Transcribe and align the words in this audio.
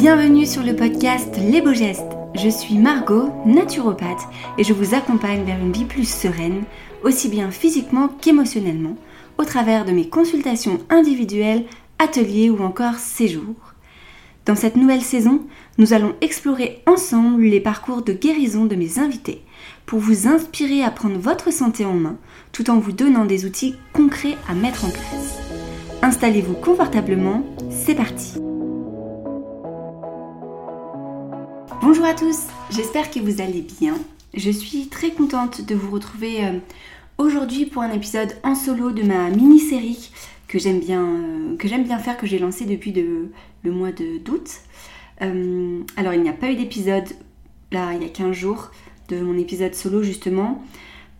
Bienvenue 0.00 0.46
sur 0.46 0.62
le 0.62 0.74
podcast 0.74 1.36
Les 1.36 1.60
Beaux 1.60 1.74
Gestes. 1.74 2.16
Je 2.34 2.48
suis 2.48 2.78
Margot, 2.78 3.28
naturopathe, 3.44 4.22
et 4.56 4.64
je 4.64 4.72
vous 4.72 4.94
accompagne 4.94 5.44
vers 5.44 5.58
une 5.58 5.74
vie 5.74 5.84
plus 5.84 6.08
sereine, 6.08 6.62
aussi 7.04 7.28
bien 7.28 7.50
physiquement 7.50 8.08
qu'émotionnellement, 8.08 8.96
au 9.36 9.44
travers 9.44 9.84
de 9.84 9.92
mes 9.92 10.08
consultations 10.08 10.78
individuelles, 10.88 11.66
ateliers 11.98 12.48
ou 12.48 12.62
encore 12.62 12.94
séjours. 12.94 13.74
Dans 14.46 14.54
cette 14.54 14.76
nouvelle 14.76 15.02
saison, 15.02 15.42
nous 15.76 15.92
allons 15.92 16.14
explorer 16.22 16.82
ensemble 16.86 17.42
les 17.42 17.60
parcours 17.60 18.00
de 18.00 18.14
guérison 18.14 18.64
de 18.64 18.76
mes 18.76 18.98
invités 18.98 19.42
pour 19.84 19.98
vous 19.98 20.26
inspirer 20.26 20.82
à 20.82 20.90
prendre 20.90 21.18
votre 21.18 21.52
santé 21.52 21.84
en 21.84 21.92
main 21.92 22.16
tout 22.52 22.70
en 22.70 22.78
vous 22.78 22.92
donnant 22.92 23.26
des 23.26 23.44
outils 23.44 23.74
concrets 23.92 24.38
à 24.48 24.54
mettre 24.54 24.86
en 24.86 24.90
place. 24.90 25.40
Installez-vous 26.00 26.54
confortablement, 26.54 27.44
c'est 27.68 27.96
parti 27.96 28.40
Bonjour 31.92 32.04
à 32.04 32.14
tous, 32.14 32.46
j'espère 32.70 33.10
que 33.10 33.18
vous 33.18 33.40
allez 33.40 33.62
bien. 33.62 33.98
Je 34.32 34.52
suis 34.52 34.86
très 34.86 35.10
contente 35.10 35.66
de 35.66 35.74
vous 35.74 35.90
retrouver 35.90 36.44
euh, 36.44 36.60
aujourd'hui 37.18 37.66
pour 37.66 37.82
un 37.82 37.90
épisode 37.90 38.36
en 38.44 38.54
solo 38.54 38.92
de 38.92 39.02
ma 39.02 39.28
mini-série 39.28 40.12
que 40.46 40.60
j'aime 40.60 40.78
bien, 40.78 41.02
euh, 41.02 41.56
que 41.56 41.66
j'aime 41.66 41.82
bien 41.82 41.98
faire, 41.98 42.16
que 42.16 42.28
j'ai 42.28 42.38
lancé 42.38 42.64
depuis 42.64 42.92
le 42.92 43.72
mois 43.72 43.90
d'août. 43.90 44.60
Euh, 45.22 45.80
alors 45.96 46.14
il 46.14 46.22
n'y 46.22 46.28
a 46.28 46.32
pas 46.32 46.52
eu 46.52 46.54
d'épisode 46.54 47.08
là 47.72 47.92
il 47.94 48.02
y 48.04 48.06
a 48.06 48.08
15 48.08 48.36
jours 48.36 48.70
de 49.08 49.20
mon 49.20 49.36
épisode 49.36 49.74
solo 49.74 50.04
justement 50.04 50.62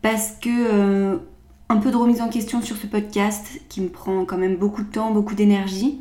parce 0.03 0.35
que 0.41 1.19
un 1.69 1.77
peu 1.79 1.91
de 1.91 1.97
remise 1.97 2.21
en 2.21 2.29
question 2.29 2.63
sur 2.63 2.77
ce 2.77 2.87
podcast 2.87 3.61
qui 3.69 3.81
me 3.81 3.89
prend 3.89 4.25
quand 4.25 4.39
même 4.39 4.55
beaucoup 4.55 4.85
de 4.85 4.93
temps, 4.93 5.11
beaucoup 5.11 5.35
d'énergie. 5.35 6.01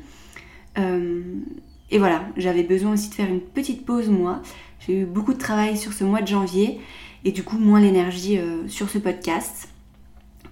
Et 1.91 1.97
voilà, 1.97 2.23
j'avais 2.37 2.63
besoin 2.63 2.93
aussi 2.93 3.09
de 3.09 3.15
faire 3.15 3.29
une 3.29 3.41
petite 3.41 3.85
pause 3.85 4.09
moi. 4.09 4.41
J'ai 4.85 5.01
eu 5.01 5.05
beaucoup 5.05 5.33
de 5.33 5.39
travail 5.39 5.77
sur 5.77 5.93
ce 5.93 6.03
mois 6.03 6.21
de 6.21 6.27
janvier 6.27 6.79
et 7.25 7.31
du 7.31 7.43
coup 7.43 7.57
moins 7.57 7.79
l'énergie 7.79 8.37
euh, 8.37 8.67
sur 8.67 8.89
ce 8.89 8.97
podcast. 8.97 9.69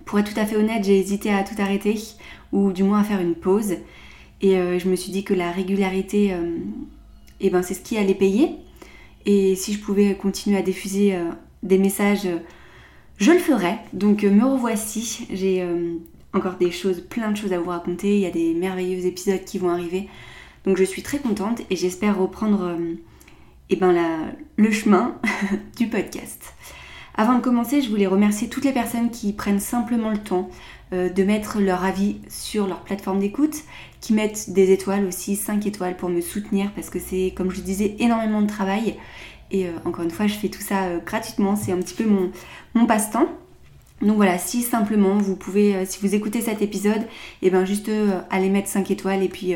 Pour 0.05 0.19
être 0.19 0.33
tout 0.33 0.39
à 0.39 0.45
fait 0.45 0.55
honnête, 0.55 0.83
j'ai 0.83 0.97
hésité 0.97 1.31
à 1.31 1.43
tout 1.43 1.55
arrêter 1.59 1.99
ou 2.51 2.71
du 2.71 2.83
moins 2.83 3.01
à 3.01 3.03
faire 3.03 3.21
une 3.21 3.35
pause. 3.35 3.75
Et 4.41 4.57
euh, 4.57 4.79
je 4.79 4.87
me 4.89 4.95
suis 4.95 5.11
dit 5.11 5.23
que 5.23 5.33
la 5.33 5.51
régularité, 5.51 6.33
euh, 6.33 6.57
eh 7.39 7.49
ben, 7.49 7.61
c'est 7.61 7.73
ce 7.73 7.81
qui 7.81 7.97
allait 7.97 8.15
payer. 8.15 8.51
Et 9.25 9.55
si 9.55 9.73
je 9.73 9.79
pouvais 9.79 10.15
continuer 10.15 10.57
à 10.57 10.61
diffuser 10.61 11.19
des 11.61 11.77
messages, 11.77 12.29
je 13.17 13.31
le 13.31 13.39
ferais. 13.39 13.77
Donc 13.91 14.23
me 14.23 14.45
revoici. 14.45 15.27
J'ai 15.33 15.67
encore 16.31 16.55
des 16.55 16.71
choses, 16.71 17.01
plein 17.01 17.31
de 17.31 17.35
choses 17.35 17.51
à 17.51 17.59
vous 17.59 17.69
raconter. 17.69 18.15
Il 18.15 18.21
y 18.21 18.25
a 18.25 18.31
des 18.31 18.53
merveilleux 18.53 19.05
épisodes 19.05 19.43
qui 19.43 19.57
vont 19.57 19.69
arriver. 19.69 20.07
Donc 20.67 20.75
je 20.75 20.83
suis 20.83 21.01
très 21.01 21.19
contente 21.19 21.61
et 21.69 21.77
j'espère 21.77 22.19
reprendre 22.19 22.63
euh, 22.65 22.95
eh 23.69 23.77
ben, 23.77 23.95
le 24.57 24.69
chemin 24.69 25.15
du 25.77 25.87
podcast. 25.87 26.53
Avant 27.15 27.35
de 27.35 27.41
commencer, 27.41 27.81
je 27.81 27.89
voulais 27.89 28.05
remercier 28.05 28.49
toutes 28.49 28.65
les 28.65 28.73
personnes 28.73 29.09
qui 29.09 29.31
prennent 29.31 29.61
simplement 29.61 30.09
le 30.09 30.17
temps 30.17 30.49
euh, 30.91 31.07
de 31.07 31.23
mettre 31.23 31.61
leur 31.61 31.85
avis 31.85 32.17
sur 32.27 32.67
leur 32.67 32.81
plateforme 32.81 33.19
d'écoute, 33.19 33.63
qui 34.01 34.11
mettent 34.11 34.49
des 34.49 34.73
étoiles 34.73 35.05
aussi, 35.05 35.37
5 35.37 35.65
étoiles 35.65 35.95
pour 35.95 36.09
me 36.09 36.19
soutenir 36.19 36.73
parce 36.73 36.89
que 36.89 36.99
c'est, 36.99 37.33
comme 37.33 37.49
je 37.49 37.61
disais, 37.61 37.95
énormément 37.99 38.41
de 38.41 38.47
travail. 38.47 38.97
Et 39.51 39.67
euh, 39.67 39.71
encore 39.85 40.03
une 40.03 40.11
fois, 40.11 40.27
je 40.27 40.33
fais 40.33 40.49
tout 40.49 40.61
ça 40.61 40.97
gratuitement, 40.97 41.55
c'est 41.55 41.71
un 41.71 41.79
petit 41.79 41.95
peu 41.95 42.05
mon, 42.05 42.29
mon 42.73 42.85
passe-temps. 42.85 43.29
Donc 44.01 44.17
voilà, 44.17 44.37
si 44.37 44.61
simplement 44.61 45.17
vous 45.17 45.35
pouvez, 45.35 45.85
si 45.85 45.99
vous 46.01 46.13
écoutez 46.13 46.41
cet 46.41 46.61
épisode, 46.61 47.01
et 47.41 47.47
eh 47.47 47.49
ben 47.49 47.65
juste 47.65 47.89
aller 48.29 48.49
mettre 48.49 48.67
5 48.67 48.91
étoiles 48.91 49.23
et 49.23 49.27
puis 49.27 49.55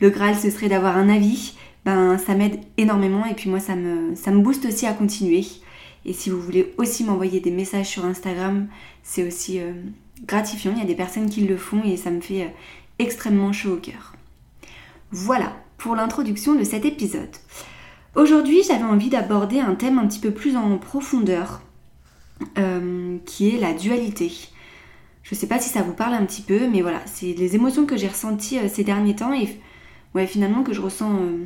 le 0.00 0.10
Graal, 0.10 0.36
ce 0.36 0.50
serait 0.50 0.68
d'avoir 0.68 0.96
un 0.96 1.08
avis. 1.08 1.54
Ben, 1.84 2.18
ça 2.18 2.34
m'aide 2.34 2.60
énormément 2.76 3.24
et 3.24 3.34
puis 3.34 3.48
moi, 3.48 3.60
ça 3.60 3.74
me, 3.74 4.14
ça 4.14 4.30
me 4.30 4.40
booste 4.40 4.66
aussi 4.66 4.86
à 4.86 4.92
continuer. 4.92 5.44
Et 6.04 6.12
si 6.12 6.30
vous 6.30 6.40
voulez 6.40 6.74
aussi 6.78 7.04
m'envoyer 7.04 7.40
des 7.40 7.50
messages 7.50 7.88
sur 7.88 8.04
Instagram, 8.04 8.68
c'est 9.02 9.26
aussi 9.26 9.60
euh, 9.60 9.72
gratifiant. 10.26 10.72
Il 10.74 10.78
y 10.78 10.82
a 10.82 10.86
des 10.86 10.94
personnes 10.94 11.28
qui 11.28 11.42
le 11.42 11.56
font 11.56 11.82
et 11.84 11.96
ça 11.96 12.10
me 12.10 12.20
fait 12.20 12.42
euh, 12.42 12.48
extrêmement 12.98 13.52
chaud 13.52 13.74
au 13.74 13.76
cœur. 13.76 14.14
Voilà 15.10 15.56
pour 15.76 15.96
l'introduction 15.96 16.54
de 16.54 16.64
cet 16.64 16.84
épisode. 16.84 17.34
Aujourd'hui, 18.14 18.62
j'avais 18.66 18.84
envie 18.84 19.10
d'aborder 19.10 19.60
un 19.60 19.74
thème 19.74 19.98
un 19.98 20.06
petit 20.06 20.18
peu 20.18 20.30
plus 20.30 20.56
en 20.56 20.76
profondeur, 20.78 21.62
euh, 22.58 23.18
qui 23.24 23.54
est 23.54 23.58
la 23.58 23.72
dualité. 23.72 24.32
Je 25.22 25.34
sais 25.34 25.46
pas 25.46 25.60
si 25.60 25.68
ça 25.68 25.82
vous 25.82 25.92
parle 25.92 26.14
un 26.14 26.24
petit 26.24 26.42
peu, 26.42 26.68
mais 26.68 26.80
voilà, 26.80 27.02
c'est 27.04 27.34
les 27.34 27.54
émotions 27.54 27.84
que 27.84 27.96
j'ai 27.96 28.08
ressenties 28.08 28.58
ces 28.68 28.82
derniers 28.82 29.14
temps 29.14 29.32
et 29.32 29.48
ouais, 30.14 30.26
finalement 30.26 30.62
que 30.62 30.72
je 30.72 30.80
ressens. 30.80 31.14
Euh, 31.16 31.44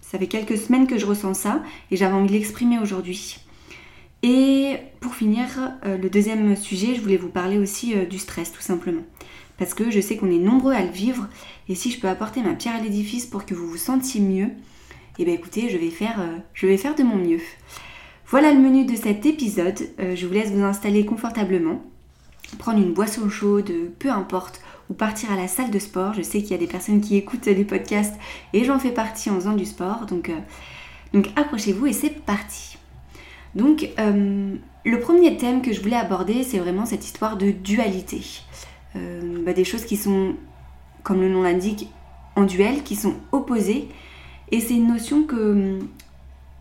ça 0.00 0.18
fait 0.18 0.26
quelques 0.26 0.58
semaines 0.58 0.86
que 0.86 0.98
je 0.98 1.06
ressens 1.06 1.34
ça 1.34 1.62
et 1.90 1.96
j'avais 1.96 2.14
envie 2.14 2.28
de 2.28 2.32
l'exprimer 2.32 2.78
aujourd'hui. 2.78 3.38
Et 4.22 4.76
pour 5.00 5.14
finir, 5.14 5.46
euh, 5.84 5.96
le 5.96 6.10
deuxième 6.10 6.54
sujet, 6.54 6.94
je 6.94 7.00
voulais 7.00 7.16
vous 7.16 7.28
parler 7.28 7.58
aussi 7.58 7.94
euh, 7.96 8.04
du 8.04 8.18
stress 8.18 8.52
tout 8.52 8.60
simplement. 8.60 9.02
Parce 9.58 9.74
que 9.74 9.90
je 9.90 10.00
sais 10.00 10.16
qu'on 10.16 10.30
est 10.30 10.38
nombreux 10.38 10.74
à 10.74 10.82
le 10.82 10.90
vivre 10.90 11.28
et 11.68 11.74
si 11.74 11.90
je 11.90 11.98
peux 11.98 12.08
apporter 12.08 12.42
ma 12.42 12.54
pierre 12.54 12.76
à 12.76 12.80
l'édifice 12.80 13.26
pour 13.26 13.46
que 13.46 13.54
vous 13.54 13.66
vous 13.66 13.76
sentiez 13.76 14.20
mieux, 14.20 14.46
et 15.18 15.22
eh 15.22 15.24
bien 15.24 15.34
écoutez, 15.34 15.68
je 15.68 15.76
vais 15.76 16.76
faire 16.76 16.94
de 16.94 17.02
mon 17.02 17.16
mieux. 17.16 17.40
Voilà 18.32 18.52
le 18.52 18.58
menu 18.58 18.84
de 18.84 18.96
cet 18.96 19.26
épisode. 19.26 19.78
je 19.98 20.26
vous 20.26 20.32
laisse 20.32 20.50
vous 20.50 20.62
installer 20.64 21.04
confortablement, 21.04 21.82
prendre 22.58 22.78
une 22.78 22.94
boisson 22.94 23.28
chaude, 23.28 23.70
peu 23.98 24.10
importe, 24.10 24.62
partir 24.92 25.32
à 25.32 25.36
la 25.36 25.48
salle 25.48 25.70
de 25.70 25.78
sport. 25.78 26.14
Je 26.14 26.22
sais 26.22 26.40
qu'il 26.40 26.52
y 26.52 26.54
a 26.54 26.58
des 26.58 26.66
personnes 26.66 27.00
qui 27.00 27.16
écoutent 27.16 27.46
les 27.46 27.64
podcasts 27.64 28.14
et 28.52 28.64
j'en 28.64 28.78
fais 28.78 28.90
partie 28.90 29.30
en 29.30 29.34
faisant 29.36 29.54
du 29.54 29.64
sport. 29.64 30.06
Donc, 30.06 30.28
euh, 30.28 30.38
donc 31.12 31.28
accrochez-vous 31.36 31.86
et 31.86 31.92
c'est 31.92 32.24
parti. 32.24 32.78
Donc 33.54 33.90
euh, 33.98 34.54
le 34.84 35.00
premier 35.00 35.36
thème 35.36 35.62
que 35.62 35.72
je 35.72 35.80
voulais 35.80 35.96
aborder, 35.96 36.42
c'est 36.42 36.58
vraiment 36.58 36.86
cette 36.86 37.04
histoire 37.04 37.36
de 37.36 37.50
dualité. 37.50 38.22
Euh, 38.96 39.42
bah, 39.44 39.52
des 39.52 39.64
choses 39.64 39.84
qui 39.84 39.96
sont, 39.96 40.36
comme 41.02 41.20
le 41.20 41.28
nom 41.28 41.42
l'indique, 41.42 41.88
en 42.36 42.44
duel, 42.44 42.82
qui 42.82 42.96
sont 42.96 43.14
opposées. 43.32 43.88
Et 44.50 44.60
c'est 44.60 44.74
une 44.74 44.88
notion 44.88 45.24
que 45.24 45.78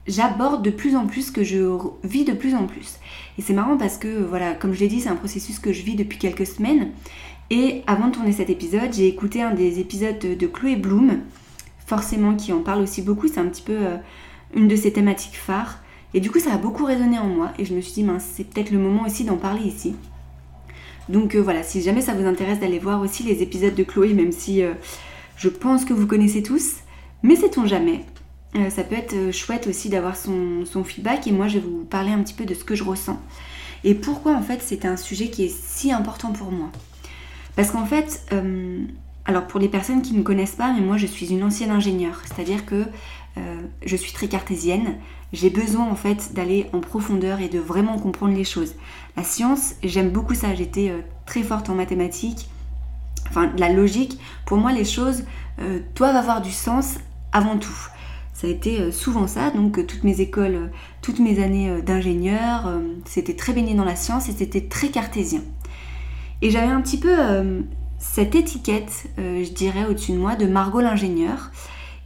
j'aborde 0.07 0.63
de 0.63 0.71
plus 0.71 0.95
en 0.95 1.07
plus, 1.07 1.31
que 1.31 1.43
je 1.43 1.77
vis 2.03 2.25
de 2.25 2.33
plus 2.33 2.55
en 2.55 2.65
plus. 2.65 2.97
Et 3.37 3.41
c'est 3.41 3.53
marrant 3.53 3.77
parce 3.77 3.97
que, 3.97 4.23
voilà, 4.23 4.53
comme 4.53 4.73
je 4.73 4.79
l'ai 4.79 4.87
dit, 4.87 5.01
c'est 5.01 5.09
un 5.09 5.15
processus 5.15 5.59
que 5.59 5.73
je 5.73 5.83
vis 5.83 5.95
depuis 5.95 6.17
quelques 6.17 6.47
semaines. 6.47 6.91
Et 7.49 7.83
avant 7.85 8.07
de 8.07 8.13
tourner 8.13 8.31
cet 8.31 8.49
épisode, 8.49 8.93
j'ai 8.93 9.07
écouté 9.07 9.41
un 9.41 9.53
des 9.53 9.79
épisodes 9.79 10.19
de, 10.19 10.47
Chloé 10.47 10.75
Bloom, 10.75 11.19
forcément 11.85 12.35
qui 12.35 12.53
en 12.53 12.61
parle 12.61 12.81
aussi 12.81 13.01
beaucoup, 13.01 13.27
c'est 13.27 13.39
un 13.39 13.47
petit 13.47 13.61
peu 13.61 13.75
euh, 13.75 13.97
une 14.55 14.67
de 14.67 14.75
ses 14.75 14.93
thématiques 14.93 15.35
phares. 15.35 15.79
Et 16.13 16.19
du 16.19 16.31
coup, 16.31 16.39
ça 16.39 16.53
a 16.53 16.57
beaucoup 16.57 16.85
résonné 16.85 17.19
en 17.19 17.27
moi 17.27 17.51
et 17.57 17.65
je 17.65 17.73
me 17.73 17.81
suis 17.81 18.03
dit, 18.03 18.09
c'est 18.19 18.45
peut-être 18.45 18.71
le 18.71 18.79
moment 18.79 19.03
aussi 19.05 19.23
d'en 19.23 19.37
parler 19.37 19.63
ici. 19.63 19.95
Donc 21.09 21.35
euh, 21.35 21.39
voilà, 21.39 21.63
si 21.63 21.81
jamais 21.81 22.01
ça 22.01 22.13
vous 22.13 22.25
intéresse 22.25 22.59
d'aller 22.59 22.79
voir 22.79 23.01
aussi 23.01 23.23
les 23.23 23.41
épisodes 23.41 23.75
de 23.75 23.83
Chloé, 23.83 24.13
même 24.13 24.31
si 24.31 24.63
euh, 24.63 24.73
je 25.35 25.49
pense 25.49 25.83
que 25.83 25.93
vous 25.93 26.07
connaissez 26.07 26.43
tous, 26.43 26.75
mais 27.23 27.35
sait-on 27.35 27.65
jamais. 27.65 28.05
Ça 28.69 28.83
peut 28.83 28.95
être 28.95 29.31
chouette 29.31 29.67
aussi 29.67 29.87
d'avoir 29.89 30.15
son, 30.17 30.65
feedback 30.83 31.25
et 31.27 31.31
moi 31.31 31.47
je 31.47 31.59
vais 31.59 31.65
vous 31.65 31.85
parler 31.85 32.11
un 32.11 32.21
petit 32.21 32.33
peu 32.33 32.45
de 32.45 32.53
ce 32.53 32.65
que 32.65 32.75
je 32.75 32.83
ressens 32.83 33.17
et 33.83 33.95
pourquoi 33.95 34.35
en 34.35 34.41
fait 34.41 34.61
c'est 34.61 34.85
un 34.85 34.97
sujet 34.97 35.29
qui 35.29 35.45
est 35.45 35.55
si 35.55 35.91
important 35.91 36.31
pour 36.31 36.51
moi. 36.51 36.69
Parce 37.55 37.71
qu'en 37.71 37.85
fait, 37.85 38.23
euh, 38.31 38.85
alors 39.25 39.47
pour 39.47 39.59
les 39.59 39.69
personnes 39.69 40.01
qui 40.01 40.13
ne 40.13 40.19
me 40.19 40.23
connaissent 40.23 40.55
pas, 40.55 40.71
mais 40.73 40.81
moi 40.81 40.97
je 40.97 41.07
suis 41.07 41.31
une 41.31 41.43
ancienne 41.43 41.71
ingénieure, 41.71 42.21
c'est-à-dire 42.25 42.65
que 42.65 42.85
euh, 43.37 43.61
je 43.85 43.95
suis 43.95 44.13
très 44.13 44.27
cartésienne. 44.27 44.95
J'ai 45.33 45.49
besoin 45.49 45.89
en 45.89 45.95
fait 45.95 46.33
d'aller 46.33 46.67
en 46.73 46.79
profondeur 46.79 47.39
et 47.39 47.47
de 47.47 47.59
vraiment 47.59 47.97
comprendre 47.97 48.35
les 48.35 48.43
choses. 48.43 48.75
La 49.15 49.23
science, 49.23 49.75
j'aime 49.81 50.09
beaucoup 50.09 50.35
ça. 50.35 50.53
J'étais 50.53 50.89
euh, 50.89 50.99
très 51.25 51.41
forte 51.41 51.69
en 51.69 51.75
mathématiques, 51.75 52.49
enfin 53.29 53.51
la 53.57 53.69
logique. 53.69 54.19
Pour 54.45 54.57
moi, 54.57 54.71
les 54.71 54.85
choses 54.85 55.23
doivent 55.95 56.15
avoir 56.15 56.41
du 56.41 56.49
sens 56.49 56.95
avant 57.31 57.55
tout. 57.55 57.90
Ça 58.41 58.47
a 58.47 58.49
été 58.49 58.91
souvent 58.91 59.27
ça, 59.27 59.51
donc 59.51 59.85
toutes 59.85 60.03
mes 60.03 60.19
écoles, 60.19 60.71
toutes 61.03 61.19
mes 61.19 61.43
années 61.43 61.79
d'ingénieur, 61.83 62.71
c'était 63.05 63.35
très 63.35 63.53
baigné 63.53 63.75
dans 63.75 63.85
la 63.85 63.95
science 63.95 64.29
et 64.29 64.31
c'était 64.31 64.61
très 64.61 64.87
cartésien. 64.87 65.41
Et 66.41 66.49
j'avais 66.49 66.71
un 66.71 66.81
petit 66.81 66.97
peu 66.97 67.13
euh, 67.17 67.61
cette 67.99 68.35
étiquette, 68.35 69.05
euh, 69.19 69.43
je 69.43 69.51
dirais, 69.51 69.85
au-dessus 69.85 70.13
de 70.13 70.17
moi 70.17 70.35
de 70.35 70.47
Margot 70.47 70.81
l'ingénieur. 70.81 71.51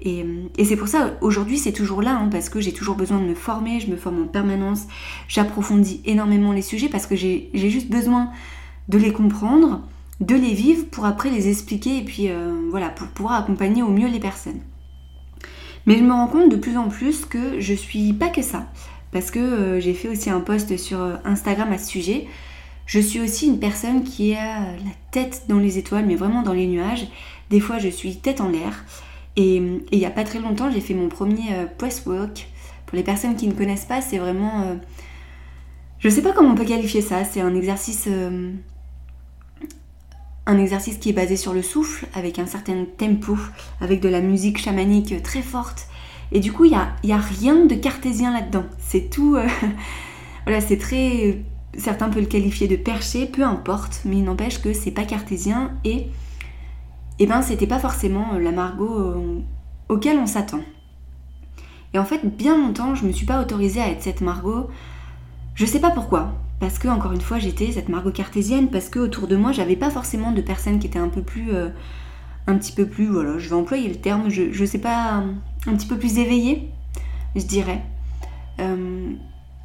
Et, 0.01 0.25
c'est 0.63 0.75
pour 0.75 0.89
ça, 0.89 1.13
aujourd'hui, 1.21 1.57
c'est 1.57 1.71
toujours 1.71 2.01
là, 2.01 2.17
hein, 2.17 2.27
parce 2.29 2.49
que 2.49 2.59
j'ai 2.59 2.73
toujours 2.73 2.95
besoin 2.95 3.19
de 3.19 3.25
me 3.25 3.33
former, 3.33 3.79
je 3.79 3.89
me 3.89 3.95
forme 3.95 4.23
en 4.23 4.27
permanence, 4.27 4.88
j'approfondis 5.27 6.01
énormément 6.05 6.51
les 6.51 6.61
sujets, 6.61 6.89
parce 6.89 7.07
que 7.07 7.15
j'ai 7.15 7.49
juste 7.53 7.89
besoin 7.89 8.29
de 8.89 8.97
les 8.97 9.13
comprendre, 9.13 9.81
de 10.19 10.35
les 10.35 10.53
vivre, 10.53 10.85
pour 10.91 11.05
après 11.05 11.29
les 11.29 11.47
expliquer, 11.47 11.97
et 11.97 12.03
puis 12.03 12.29
euh, 12.29 12.67
voilà, 12.69 12.89
pour 12.89 13.07
pouvoir 13.07 13.35
accompagner 13.35 13.81
au 13.81 13.89
mieux 13.89 14.09
les 14.09 14.19
personnes. 14.19 14.59
Mais 15.85 15.97
je 15.97 16.03
me 16.03 16.11
rends 16.11 16.27
compte 16.27 16.49
de 16.49 16.55
plus 16.55 16.77
en 16.77 16.87
plus 16.87 17.25
que 17.25 17.59
je 17.59 17.73
suis 17.73 18.13
pas 18.13 18.29
que 18.29 18.41
ça, 18.41 18.71
parce 19.11 19.31
que 19.31 19.79
j'ai 19.79 19.93
fait 19.93 20.07
aussi 20.07 20.29
un 20.29 20.39
post 20.39 20.77
sur 20.77 20.99
Instagram 21.23 21.71
à 21.71 21.77
ce 21.77 21.87
sujet. 21.87 22.27
Je 22.85 22.99
suis 22.99 23.19
aussi 23.19 23.47
une 23.47 23.59
personne 23.59 24.03
qui 24.03 24.35
a 24.35 24.59
la 24.59 24.91
tête 25.11 25.43
dans 25.47 25.59
les 25.59 25.77
étoiles, 25.77 26.05
mais 26.05 26.15
vraiment 26.15 26.43
dans 26.43 26.53
les 26.53 26.67
nuages. 26.67 27.07
Des 27.49 27.59
fois, 27.59 27.77
je 27.79 27.89
suis 27.89 28.17
tête 28.17 28.41
en 28.41 28.49
l'air. 28.49 28.85
Et 29.37 29.57
il 29.91 29.99
n'y 29.99 30.05
a 30.05 30.11
pas 30.11 30.23
très 30.23 30.39
longtemps, 30.39 30.71
j'ai 30.71 30.81
fait 30.81 30.93
mon 30.93 31.09
premier 31.09 31.53
euh, 31.53 31.88
walk. 32.05 32.47
Pour 32.85 32.95
les 32.95 33.03
personnes 33.03 33.35
qui 33.35 33.47
ne 33.47 33.53
connaissent 33.53 33.85
pas, 33.85 34.01
c'est 34.01 34.17
vraiment... 34.17 34.61
Euh, 34.61 34.75
je 35.99 36.07
ne 36.07 36.13
sais 36.13 36.21
pas 36.21 36.31
comment 36.31 36.51
on 36.51 36.55
peut 36.55 36.65
qualifier 36.65 37.01
ça. 37.01 37.23
C'est 37.25 37.41
un 37.41 37.55
exercice... 37.55 38.07
Euh, 40.47 40.51
un 40.51 40.57
exercice 40.57 40.97
qui 40.97 41.09
est 41.09 41.13
basé 41.13 41.38
sur 41.38 41.53
le 41.53 41.62
souffle, 41.62 42.07
avec 42.13 42.39
un 42.39 42.45
certain 42.45 42.86
tempo, 42.97 43.38
avec 43.81 44.01
de 44.01 44.09
la 44.09 44.21
musique 44.21 44.57
chamanique 44.57 45.21
très 45.24 45.42
forte. 45.42 45.88
Et 46.31 46.39
du 46.39 46.51
coup, 46.51 46.65
il 46.65 46.71
n'y 47.03 47.13
a, 47.13 47.18
a, 47.18 47.19
rien 47.19 47.65
de 47.65 47.75
cartésien 47.75 48.33
là-dedans. 48.33 48.65
C'est 48.80 49.09
tout... 49.09 49.36
Euh, 49.36 49.47
voilà, 50.45 50.62
c'est 50.62 50.77
très... 50.77 51.44
Certains 51.77 52.09
peuvent 52.09 52.21
le 52.21 52.27
qualifier 52.27 52.68
de 52.68 52.75
perché, 52.75 53.25
peu 53.25 53.44
importe, 53.44 54.01
mais 54.06 54.18
il 54.18 54.24
n'empêche 54.24 54.62
que 54.62 54.71
c'est 54.71 54.92
pas 54.92 55.03
cartésien 55.03 55.74
et 55.83 56.07
eh 57.19 57.27
ben 57.27 57.41
c'était 57.41 57.68
pas 57.68 57.80
forcément 57.80 58.38
la 58.39 58.51
Margot 58.51 58.98
euh, 58.98 59.41
auquel 59.89 60.18
on 60.18 60.25
s'attend. 60.25 60.62
Et 61.94 62.00
en 62.00 62.06
fait, 62.06 62.25
bien 62.25 62.57
longtemps, 62.57 62.95
je 62.95 63.06
me 63.06 63.12
suis 63.12 63.25
pas 63.25 63.41
autorisée 63.41 63.81
à 63.81 63.89
être 63.89 64.01
cette 64.01 64.21
Margot. 64.21 64.69
Je 65.53 65.65
sais 65.65 65.80
pas 65.80 65.91
pourquoi. 65.91 66.33
Parce 66.59 66.79
que, 66.79 66.87
encore 66.87 67.11
une 67.11 67.21
fois, 67.21 67.37
j'étais 67.37 67.71
cette 67.71 67.89
Margot 67.89 68.11
cartésienne, 68.11 68.69
parce 68.69 68.89
que 68.89 68.99
autour 68.99 69.27
de 69.27 69.35
moi, 69.35 69.51
j'avais 69.51 69.75
pas 69.75 69.89
forcément 69.89 70.31
de 70.31 70.41
personnes 70.41 70.79
qui 70.79 70.87
étaient 70.87 70.99
un 70.99 71.09
peu 71.09 71.21
plus. 71.21 71.53
Euh, 71.53 71.69
un 72.47 72.57
petit 72.57 72.73
peu 72.73 72.85
plus, 72.85 73.07
voilà, 73.07 73.39
je 73.39 73.49
vais 73.49 73.55
employer 73.55 73.89
le 73.89 73.95
terme, 73.95 74.29
je, 74.29 74.65
sais 74.65 74.77
pas, 74.77 75.23
un 75.65 75.75
petit 75.75 75.87
peu 75.87 75.97
plus 75.97 76.19
éveillée, 76.19 76.69
je 77.35 77.43
dirais. 77.43 77.81
Euh, 78.59 79.13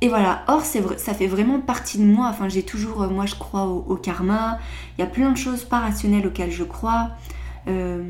et 0.00 0.08
voilà, 0.08 0.44
or 0.48 0.62
ça 0.62 1.14
fait 1.14 1.26
vraiment 1.26 1.60
partie 1.60 1.98
de 1.98 2.04
moi. 2.04 2.28
Enfin, 2.30 2.48
j'ai 2.48 2.62
toujours, 2.62 3.06
moi 3.08 3.26
je 3.26 3.34
crois 3.34 3.66
au, 3.66 3.96
karma. 3.96 4.58
Il 4.96 5.02
y 5.02 5.04
a 5.04 5.06
plein 5.06 5.30
de 5.30 5.36
choses 5.36 5.64
pas 5.64 5.80
rationnelles 5.80 6.26
auxquelles 6.26 6.52
je 6.52 6.64
crois. 6.64 7.10
Euh, 7.68 8.02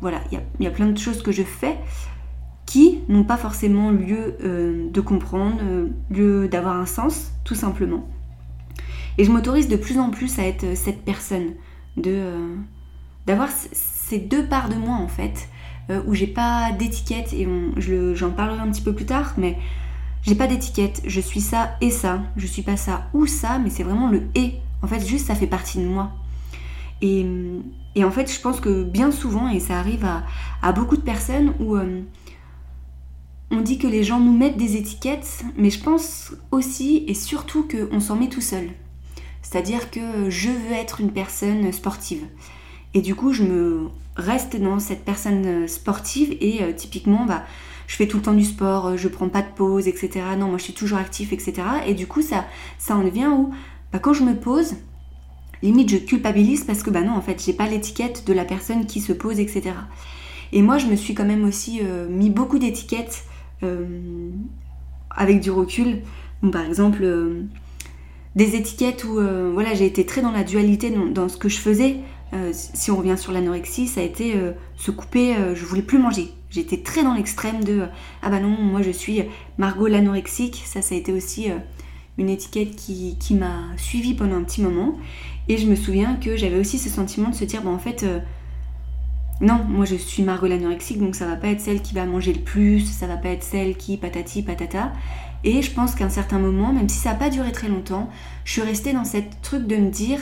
voilà, 0.00 0.20
il 0.32 0.40
y, 0.64 0.66
a, 0.66 0.70
plein 0.70 0.86
de 0.86 0.98
choses 0.98 1.22
que 1.22 1.30
je 1.30 1.44
fais 1.44 1.78
qui 2.70 3.00
n'ont 3.08 3.24
pas 3.24 3.36
forcément 3.36 3.90
lieu 3.90 4.36
euh, 4.44 4.88
de 4.92 5.00
comprendre, 5.00 5.58
euh, 5.60 5.88
lieu 6.08 6.46
d'avoir 6.46 6.76
un 6.76 6.86
sens, 6.86 7.32
tout 7.42 7.56
simplement. 7.56 8.06
Et 9.18 9.24
je 9.24 9.32
m'autorise 9.32 9.66
de 9.66 9.74
plus 9.74 9.98
en 9.98 10.10
plus 10.10 10.38
à 10.38 10.44
être 10.46 10.76
cette 10.76 11.02
personne, 11.04 11.54
de 11.96 12.32
d'avoir 13.26 13.48
ces 13.72 14.18
deux 14.18 14.46
parts 14.46 14.68
de 14.68 14.76
moi 14.76 14.94
en 14.94 15.08
fait, 15.08 15.48
où 16.06 16.14
j'ai 16.14 16.28
pas 16.28 16.70
d'étiquette 16.72 17.32
et 17.32 17.46
j'en 18.14 18.30
parlerai 18.30 18.60
un 18.60 18.70
petit 18.70 18.82
peu 18.82 18.94
plus 18.94 19.04
tard, 19.04 19.34
mais 19.36 19.58
j'ai 20.22 20.36
pas 20.36 20.46
d'étiquette, 20.46 21.02
je 21.06 21.20
suis 21.20 21.40
ça 21.40 21.76
et 21.80 21.90
ça, 21.90 22.22
je 22.36 22.46
suis 22.46 22.62
pas 22.62 22.76
ça 22.76 23.08
ou 23.12 23.26
ça, 23.26 23.58
mais 23.58 23.68
c'est 23.68 23.82
vraiment 23.82 24.08
le 24.08 24.22
et. 24.36 24.54
En 24.82 24.86
fait, 24.86 25.06
juste 25.06 25.26
ça 25.26 25.34
fait 25.34 25.46
partie 25.46 25.78
de 25.78 25.86
moi. 25.86 26.12
Et, 27.02 27.26
et, 27.94 28.04
en 28.04 28.10
fait, 28.10 28.32
je 28.32 28.40
pense 28.40 28.60
que 28.60 28.84
bien 28.84 29.10
souvent, 29.10 29.48
et 29.48 29.60
ça 29.60 29.78
arrive 29.78 30.06
à, 30.62 30.72
beaucoup 30.72 30.96
de 30.96 31.02
personnes, 31.02 31.52
où 31.58 31.76
euh, 31.76 32.00
on 33.50 33.60
dit 33.60 33.78
que 33.78 33.86
les 33.86 34.04
gens 34.04 34.20
nous 34.20 34.36
mettent 34.36 34.56
des 34.56 34.76
étiquettes, 34.76 35.44
mais 35.56 35.70
je 35.70 35.82
pense 35.82 36.32
aussi 36.50 37.04
et 37.06 37.14
surtout 37.14 37.66
qu'on 37.66 38.00
s'en 38.00 38.16
met 38.16 38.28
tout 38.28 38.40
seul. 38.40 38.70
C'est-à-dire 39.42 39.90
que 39.90 40.30
je 40.30 40.50
veux 40.50 40.72
être 40.72 41.00
une 41.00 41.12
personne 41.12 41.72
sportive. 41.72 42.24
Et 42.94 43.00
du 43.00 43.14
coup, 43.14 43.32
je 43.32 43.42
me 43.42 43.88
reste 44.16 44.56
dans 44.56 44.78
cette 44.78 45.04
personne 45.04 45.66
sportive 45.66 46.36
et 46.40 46.62
euh, 46.62 46.72
typiquement, 46.72 47.24
bah, 47.24 47.44
je 47.86 47.96
fais 47.96 48.06
tout 48.06 48.18
le 48.18 48.22
temps 48.22 48.34
du 48.34 48.44
sport, 48.44 48.96
je 48.96 49.08
prends 49.08 49.28
pas 49.28 49.42
de 49.42 49.52
pause, 49.54 49.88
etc. 49.88 50.20
Non, 50.38 50.48
moi 50.48 50.58
je 50.58 50.64
suis 50.64 50.72
toujours 50.72 50.98
actif, 50.98 51.32
etc. 51.32 51.54
Et 51.86 51.94
du 51.94 52.06
coup, 52.06 52.22
ça, 52.22 52.44
ça 52.78 52.96
en 52.96 53.02
vient 53.08 53.32
où, 53.32 53.52
bah, 53.92 53.98
quand 53.98 54.12
je 54.12 54.22
me 54.22 54.36
pose, 54.36 54.74
limite 55.62 55.90
je 55.90 55.96
culpabilise 55.96 56.64
parce 56.64 56.82
que 56.82 56.90
bah 56.90 57.02
non 57.02 57.12
en 57.12 57.20
fait 57.20 57.42
j'ai 57.44 57.52
pas 57.52 57.66
l'étiquette 57.66 58.24
de 58.26 58.32
la 58.32 58.44
personne 58.44 58.86
qui 58.86 59.00
se 59.00 59.12
pose 59.12 59.40
etc. 59.40 59.72
Et 60.52 60.62
moi 60.62 60.78
je 60.78 60.86
me 60.86 60.96
suis 60.96 61.14
quand 61.14 61.24
même 61.24 61.44
aussi 61.44 61.80
euh, 61.82 62.08
mis 62.08 62.30
beaucoup 62.30 62.58
d'étiquettes 62.58 63.24
avec 65.10 65.40
du 65.40 65.50
recul. 65.50 65.98
par 66.52 66.64
exemple 66.64 67.00
euh, 67.02 67.42
des 68.36 68.56
étiquettes 68.56 69.04
où 69.04 69.20
voilà 69.52 69.74
j'ai 69.74 69.86
été 69.86 70.06
très 70.06 70.22
dans 70.22 70.30
la 70.30 70.44
dualité 70.44 70.90
dans, 70.90 71.28
ce 71.28 71.36
que 71.36 71.48
je 71.48 71.58
faisais. 71.58 71.96
si 72.52 72.92
on 72.92 72.96
revient 72.96 73.18
sur 73.18 73.32
l'anorexie, 73.32 73.88
ça 73.88 74.00
a 74.00 74.04
été 74.04 74.34
se 74.76 74.92
couper, 74.92 75.34
je 75.54 75.64
voulais 75.64 75.82
plus 75.82 75.98
manger. 75.98 76.28
J'étais 76.48 76.78
très 76.78 77.02
dans 77.02 77.14
l'extrême 77.14 77.64
de 77.64 77.82
ah 78.22 78.30
bah 78.30 78.38
non, 78.38 78.50
moi 78.50 78.82
je 78.82 78.92
suis 78.92 79.22
Margot 79.58 79.88
l'anorexique. 79.88 80.62
Ça, 80.64 80.80
ça 80.80 80.94
a 80.94 80.98
été 80.98 81.12
aussi 81.12 81.48
une 82.18 82.28
étiquette 82.28 82.76
qui, 82.76 83.16
qui 83.18 83.34
m'a 83.34 83.64
suivie 83.76 84.14
pendant 84.14 84.36
un 84.36 84.44
petit 84.44 84.62
moment. 84.62 84.96
Et 85.50 85.58
je 85.58 85.66
me 85.66 85.74
souviens 85.74 86.14
que 86.14 86.36
j'avais 86.36 86.60
aussi 86.60 86.78
ce 86.78 86.88
sentiment 86.88 87.30
de 87.30 87.34
se 87.34 87.44
dire, 87.44 87.62
bah, 87.62 87.70
en 87.70 87.78
fait, 87.78 88.04
euh, 88.04 88.20
non, 89.40 89.64
moi 89.68 89.84
je 89.84 89.96
suis 89.96 90.22
Margot 90.22 90.46
l'anorexique, 90.46 90.98
donc 90.98 91.14
ça 91.14 91.26
va 91.26 91.36
pas 91.36 91.48
être 91.48 91.60
celle 91.60 91.82
qui 91.82 91.94
va 91.94 92.04
manger 92.04 92.32
le 92.32 92.40
plus, 92.40 92.80
ça 92.80 93.06
va 93.06 93.16
pas 93.16 93.30
être 93.30 93.42
celle 93.42 93.76
qui 93.76 93.96
patati 93.96 94.42
patata. 94.42 94.92
Et 95.44 95.62
je 95.62 95.72
pense 95.72 95.94
qu'à 95.94 96.04
un 96.04 96.10
certain 96.10 96.38
moment, 96.38 96.72
même 96.72 96.88
si 96.88 96.98
ça 96.98 97.10
n'a 97.10 97.16
pas 97.16 97.30
duré 97.30 97.50
très 97.50 97.68
longtemps, 97.68 98.10
je 98.44 98.52
suis 98.52 98.62
restée 98.62 98.92
dans 98.92 99.04
cette 99.04 99.40
truc 99.40 99.66
de 99.66 99.76
me 99.76 99.90
dire, 99.90 100.20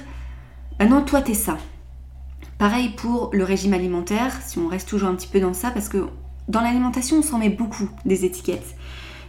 bah 0.79 0.87
non, 0.87 1.03
toi 1.03 1.21
t'es 1.21 1.35
ça. 1.35 1.59
Pareil 2.59 2.91
pour 2.91 3.31
le 3.33 3.45
régime 3.45 3.75
alimentaire, 3.75 4.33
si 4.45 4.59
on 4.59 4.69
reste 4.69 4.89
toujours 4.89 5.09
un 5.09 5.15
petit 5.15 5.29
peu 5.29 5.41
dans 5.41 5.55
ça, 5.55 5.71
parce 5.71 5.89
que 5.89 6.07
dans 6.49 6.61
l'alimentation, 6.61 7.19
on 7.19 7.23
s'en 7.23 7.39
met 7.39 7.51
beaucoup 7.51 7.91
des 8.05 8.25
étiquettes. 8.25 8.77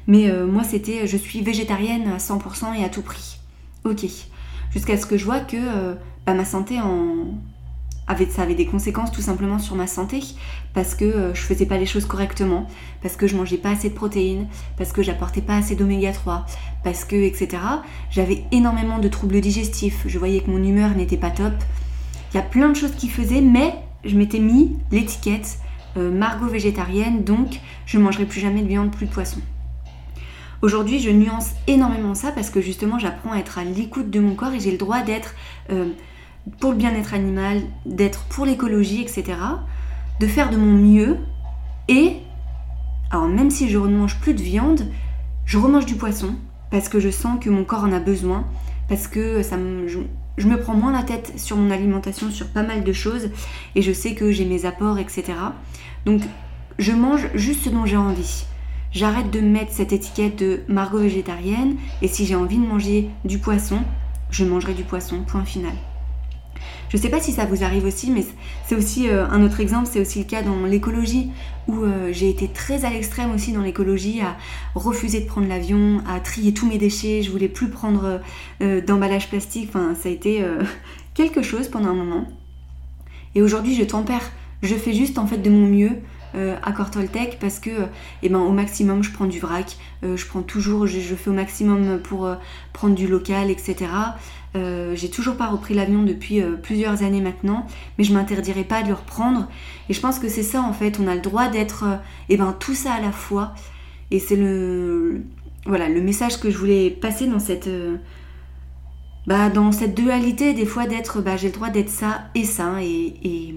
Mais 0.07 0.29
euh, 0.29 0.47
moi, 0.47 0.63
c'était 0.63 1.05
je 1.07 1.17
suis 1.17 1.41
végétarienne 1.41 2.07
à 2.07 2.17
100% 2.17 2.79
et 2.79 2.83
à 2.83 2.89
tout 2.89 3.01
prix. 3.01 3.39
Ok 3.83 4.05
jusqu'à 4.71 4.97
ce 4.97 5.05
que 5.05 5.17
je 5.17 5.25
vois 5.25 5.39
que 5.39 5.57
euh, 5.57 5.95
bah, 6.25 6.33
ma 6.33 6.45
santé 6.45 6.79
en... 6.79 7.27
avait, 8.09 8.25
ça 8.25 8.41
avait 8.41 8.55
des 8.55 8.65
conséquences 8.65 9.11
tout 9.11 9.21
simplement 9.21 9.59
sur 9.59 9.75
ma 9.75 9.87
santé 9.87 10.19
parce 10.73 10.95
que 10.95 11.05
euh, 11.05 11.33
je 11.33 11.41
faisais 11.41 11.65
pas 11.65 11.77
les 11.77 11.85
choses 11.85 12.05
correctement, 12.05 12.67
parce 13.01 13.15
que 13.15 13.27
je 13.27 13.37
mangeais 13.37 13.57
pas 13.57 13.69
assez 13.69 13.89
de 13.89 13.93
protéines, 13.93 14.47
parce 14.77 14.91
que 14.91 15.01
j'apportais 15.01 15.41
pas 15.41 15.55
assez 15.55 15.75
d'oméga 15.75 16.11
3, 16.11 16.45
parce 16.83 17.05
que 17.05 17.15
etc. 17.15 17.61
J'avais 18.09 18.43
énormément 18.51 18.99
de 18.99 19.07
troubles 19.07 19.39
digestifs, 19.39 20.03
je 20.05 20.19
voyais 20.19 20.41
que 20.41 20.49
mon 20.49 20.61
humeur 20.61 20.95
n'était 20.95 21.17
pas 21.17 21.29
top. 21.29 21.53
Il 22.33 22.37
y 22.37 22.39
a 22.39 22.43
plein 22.43 22.69
de 22.69 22.75
choses 22.75 22.95
qui 22.95 23.07
faisaient, 23.07 23.41
mais 23.41 23.75
je 24.03 24.17
m'étais 24.17 24.39
mis 24.39 24.75
l'étiquette 24.91 25.59
euh, 25.97 26.11
Margot 26.11 26.47
végétarienne, 26.47 27.23
donc 27.23 27.59
je 27.85 27.97
mangerai 27.99 28.25
plus 28.25 28.39
jamais 28.39 28.61
de 28.61 28.67
viande, 28.67 28.91
plus 28.91 29.05
de 29.05 29.11
poisson. 29.11 29.39
Aujourd'hui, 30.61 30.99
je 30.99 31.09
nuance 31.09 31.51
énormément 31.67 32.15
ça 32.15 32.31
parce 32.31 32.49
que 32.49 32.59
justement, 32.59 32.99
j'apprends 32.99 33.31
à 33.31 33.37
être 33.37 33.57
à 33.59 33.63
l'écoute 33.63 34.09
de 34.09 34.19
mon 34.19 34.35
corps 34.35 34.51
et 34.53 34.59
j'ai 34.59 34.71
le 34.71 34.77
droit 34.77 35.01
d'être 35.01 35.33
euh, 35.71 35.89
pour 36.59 36.71
le 36.71 36.77
bien-être 36.77 37.13
animal, 37.13 37.61
d'être 37.85 38.23
pour 38.25 38.45
l'écologie, 38.45 39.01
etc. 39.01 39.37
De 40.19 40.27
faire 40.27 40.49
de 40.49 40.57
mon 40.57 40.71
mieux 40.71 41.17
et, 41.87 42.17
alors 43.11 43.27
même 43.27 43.49
si 43.49 43.69
je 43.69 43.77
ne 43.77 43.97
mange 43.97 44.19
plus 44.19 44.33
de 44.33 44.41
viande, 44.41 44.81
je 45.45 45.57
remange 45.57 45.85
du 45.85 45.95
poisson 45.95 46.35
parce 46.71 46.89
que 46.89 46.99
je 46.99 47.09
sens 47.09 47.39
que 47.43 47.49
mon 47.49 47.63
corps 47.63 47.83
en 47.83 47.91
a 47.91 47.99
besoin, 47.99 48.45
parce 48.87 49.07
que 49.07 49.41
ça 49.41 49.57
je, 49.87 49.99
je 50.37 50.47
me 50.47 50.59
prends 50.59 50.75
moins 50.75 50.91
la 50.91 51.03
tête 51.03 51.33
sur 51.37 51.57
mon 51.57 51.71
alimentation, 51.71 52.31
sur 52.31 52.47
pas 52.47 52.63
mal 52.63 52.83
de 52.83 52.93
choses 52.93 53.29
et 53.75 53.81
je 53.81 53.91
sais 53.91 54.13
que 54.13 54.31
j'ai 54.31 54.45
mes 54.45 54.65
apports, 54.65 54.99
etc. 54.99 55.33
Donc, 56.05 56.21
je 56.77 56.91
mange 56.91 57.27
juste 57.35 57.65
ce 57.65 57.69
dont 57.69 57.85
j'ai 57.85 57.97
envie. 57.97 58.45
J'arrête 58.91 59.29
de 59.31 59.41
mettre 59.41 59.73
cette 59.73 59.91
étiquette 59.91 60.37
de 60.39 60.61
Margot 60.67 60.99
végétarienne 60.99 61.75
et 62.01 62.07
si 62.07 62.25
j'ai 62.25 62.35
envie 62.35 62.57
de 62.57 62.65
manger 62.65 63.09
du 63.25 63.37
poisson, 63.37 63.79
je 64.31 64.45
mangerai 64.45 64.73
du 64.73 64.83
poisson, 64.83 65.23
point 65.27 65.45
final. 65.45 65.73
Je 66.89 66.97
ne 66.97 67.01
sais 67.01 67.09
pas 67.09 67.19
si 67.19 67.31
ça 67.31 67.45
vous 67.45 67.63
arrive 67.63 67.85
aussi, 67.85 68.09
mais 68.09 68.25
c'est 68.67 68.75
aussi 68.75 69.09
euh, 69.09 69.27
un 69.27 69.43
autre 69.43 69.59
exemple, 69.59 69.87
c'est 69.89 70.01
aussi 70.01 70.19
le 70.19 70.25
cas 70.25 70.41
dans 70.41 70.65
l'écologie, 70.65 71.29
où 71.67 71.83
euh, 71.83 72.09
j'ai 72.11 72.29
été 72.29 72.47
très 72.47 72.83
à 72.83 72.89
l'extrême 72.89 73.31
aussi 73.31 73.53
dans 73.53 73.61
l'écologie, 73.61 74.21
à 74.21 74.35
refuser 74.73 75.21
de 75.21 75.27
prendre 75.27 75.47
l'avion, 75.47 76.01
à 76.07 76.19
trier 76.19 76.51
tous 76.51 76.65
mes 76.67 76.79
déchets, 76.79 77.21
je 77.21 77.29
voulais 77.29 77.47
plus 77.47 77.69
prendre 77.69 78.19
euh, 78.61 78.81
d'emballage 78.81 79.29
plastique, 79.29 79.69
enfin 79.69 79.93
ça 79.93 80.09
a 80.09 80.11
été 80.11 80.43
quelque 81.13 81.43
chose 81.43 81.67
pendant 81.67 81.89
un 81.89 81.93
moment. 81.93 82.27
Et 83.35 83.43
aujourd'hui 83.43 83.75
je 83.75 83.83
tempère, 83.83 84.23
je 84.63 84.73
fais 84.73 84.93
juste 84.93 85.19
en 85.19 85.27
fait 85.27 85.37
de 85.37 85.49
mon 85.49 85.67
mieux, 85.67 85.91
à 86.61 86.71
Cortoltech 86.73 87.39
parce 87.39 87.57
que 87.57 87.71
eh 88.21 88.29
ben, 88.29 88.37
au 88.37 88.51
maximum 88.51 89.01
je 89.01 89.11
prends 89.11 89.25
du 89.25 89.39
vrac, 89.39 89.77
je 90.03 90.25
prends 90.27 90.43
toujours, 90.43 90.85
je, 90.85 90.99
fais 91.15 91.29
au 91.31 91.33
maximum 91.33 91.97
pour 91.97 92.29
prendre 92.71 92.93
du 92.93 93.07
local, 93.07 93.49
etc. 93.49 93.87
j'ai 94.55 95.09
toujours 95.09 95.35
pas 95.35 95.47
repris 95.47 95.73
l'avion 95.73 96.03
depuis 96.03 96.41
plusieurs 96.63 97.03
années 97.03 97.21
maintenant, 97.21 97.67
mais 97.97 98.03
je 98.03 98.13
m'interdirai 98.13 98.63
pas 98.63 98.83
de 98.83 98.87
le 98.87 98.93
reprendre. 98.93 99.47
Et 99.89 99.93
je 99.93 99.99
pense 99.99 100.19
que 100.19 100.27
c'est 100.27 100.43
ça 100.43 100.61
en 100.61 100.73
fait, 100.73 100.99
on 100.99 101.07
a 101.07 101.15
le 101.15 101.21
droit 101.21 101.47
d'être 101.47 101.85
eh 102.29 102.37
ben, 102.37 102.55
tout 102.59 102.75
ça 102.75 102.93
à 102.93 103.01
la 103.01 103.11
fois. 103.11 103.53
Et 104.11 104.19
c'est 104.19 104.35
le, 104.35 105.23
voilà, 105.65 105.87
le 105.87 106.01
message 106.01 106.39
que 106.39 106.49
je 106.49 106.57
voulais 106.57 106.89
passer 106.89 107.27
dans 107.27 107.39
cette, 107.39 107.69
bah, 109.27 109.49
dans 109.49 109.71
cette 109.71 109.95
dualité 109.95 110.53
des 110.53 110.65
fois 110.65 110.87
d'être 110.87 111.21
bah, 111.21 111.37
j'ai 111.37 111.47
le 111.47 111.53
droit 111.53 111.69
d'être 111.69 111.89
ça 111.89 112.25
et 112.33 112.43
ça 112.43 112.81
et, 112.81 113.53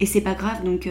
et 0.00 0.06
c'est 0.06 0.20
pas 0.20 0.34
grave 0.34 0.64
donc 0.64 0.88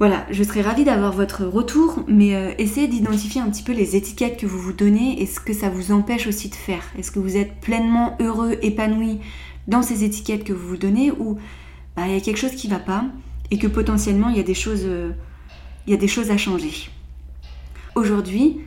voilà, 0.00 0.24
je 0.30 0.42
serais 0.42 0.62
ravie 0.62 0.84
d'avoir 0.84 1.12
votre 1.12 1.44
retour, 1.44 2.04
mais 2.08 2.34
euh, 2.34 2.54
essayez 2.56 2.88
d'identifier 2.88 3.42
un 3.42 3.50
petit 3.50 3.62
peu 3.62 3.72
les 3.72 3.96
étiquettes 3.96 4.38
que 4.38 4.46
vous 4.46 4.58
vous 4.58 4.72
donnez 4.72 5.20
et 5.20 5.26
ce 5.26 5.40
que 5.40 5.52
ça 5.52 5.68
vous 5.68 5.92
empêche 5.92 6.26
aussi 6.26 6.48
de 6.48 6.54
faire. 6.54 6.82
Est-ce 6.98 7.10
que 7.10 7.18
vous 7.18 7.36
êtes 7.36 7.60
pleinement 7.60 8.16
heureux, 8.18 8.56
épanoui 8.62 9.18
dans 9.68 9.82
ces 9.82 10.02
étiquettes 10.02 10.44
que 10.44 10.54
vous 10.54 10.68
vous 10.68 10.76
donnez 10.78 11.10
ou 11.10 11.36
bah, 11.96 12.04
il 12.06 12.14
y 12.14 12.16
a 12.16 12.20
quelque 12.22 12.38
chose 12.38 12.52
qui 12.52 12.68
ne 12.68 12.72
va 12.72 12.78
pas 12.78 13.04
et 13.50 13.58
que 13.58 13.66
potentiellement 13.66 14.30
il 14.30 14.38
y 14.38 14.40
a 14.40 14.42
des 14.42 14.54
choses, 14.54 14.84
euh, 14.86 15.12
y 15.86 15.92
a 15.92 15.98
des 15.98 16.08
choses 16.08 16.30
à 16.30 16.38
changer. 16.38 16.88
Aujourd'hui, 17.94 18.58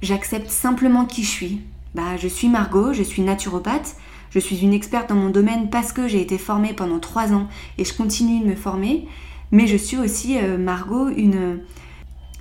j'accepte 0.00 0.48
simplement 0.48 1.04
qui 1.04 1.24
je 1.24 1.28
suis. 1.28 1.60
Bah, 1.94 2.16
je 2.16 2.26
suis 2.26 2.48
Margot, 2.48 2.94
je 2.94 3.02
suis 3.02 3.20
naturopathe, 3.20 3.96
je 4.30 4.38
suis 4.38 4.60
une 4.60 4.72
experte 4.72 5.10
dans 5.10 5.14
mon 5.14 5.28
domaine 5.28 5.68
parce 5.68 5.92
que 5.92 6.08
j'ai 6.08 6.22
été 6.22 6.38
formée 6.38 6.72
pendant 6.72 7.00
trois 7.00 7.34
ans 7.34 7.48
et 7.76 7.84
je 7.84 7.92
continue 7.92 8.40
de 8.40 8.46
me 8.46 8.54
former, 8.56 9.06
mais 9.52 9.66
je 9.66 9.76
suis 9.76 9.96
aussi 9.96 10.38
euh, 10.38 10.58
Margot, 10.58 11.08
une, 11.08 11.60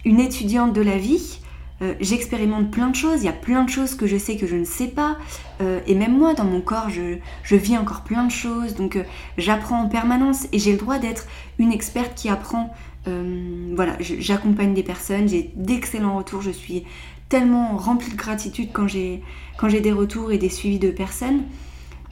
étudiante 0.06 0.74
de 0.74 0.82
la 0.82 0.98
vie. 0.98 1.40
Euh, 1.82 1.94
j'expérimente 2.02 2.72
plein 2.72 2.90
de 2.90 2.96
choses, 2.96 3.22
il 3.22 3.26
y 3.26 3.30
a 3.30 3.34
plein 3.34 3.64
de 3.64 3.70
choses 3.70 3.96
que 3.96 4.06
je 4.06 4.18
sais 4.18 4.36
que 4.36 4.46
je 4.46 4.58
ne 4.58 4.66
sais 4.66 4.88
pas, 4.88 5.18
euh, 5.62 5.80
et 5.88 5.96
même 5.96 6.18
moi 6.18 6.34
dans 6.34 6.44
mon 6.44 6.60
corps 6.60 6.90
je, 6.90 7.56
vis 7.56 7.78
encore 7.78 8.02
plein 8.02 8.26
de 8.26 8.32
choses, 8.32 8.76
donc 8.76 8.98
j'apprends 9.38 9.84
en 9.84 9.88
permanence 9.88 10.48
et 10.52 10.60
j'ai 10.60 10.74
le 10.74 10.78
droit 10.78 11.00
d'être 11.00 11.26
une 11.58 11.72
experte 11.72 12.16
qui 12.16 12.28
apprend. 12.28 12.74
voilà, 13.06 13.96
j'accompagne 14.02 14.74
des 14.74 14.84
personnes, 14.84 15.30
j'ai 15.30 15.52
d'excellents 15.56 16.18
retours, 16.18 16.42
je 16.42 16.52
suis 16.52 16.84
tellement 17.30 17.78
remplie 17.78 18.12
de 18.12 18.18
gratitude 18.18 18.70
quand 18.74 18.88
j'ai 18.88 19.24
quand 19.58 19.70
j'ai 19.70 19.80
des 19.80 19.94
retours 19.94 20.34
et 20.34 20.38
des 20.38 20.50
suivis 20.50 20.80
de 20.80 20.92
personnes. 20.92 21.44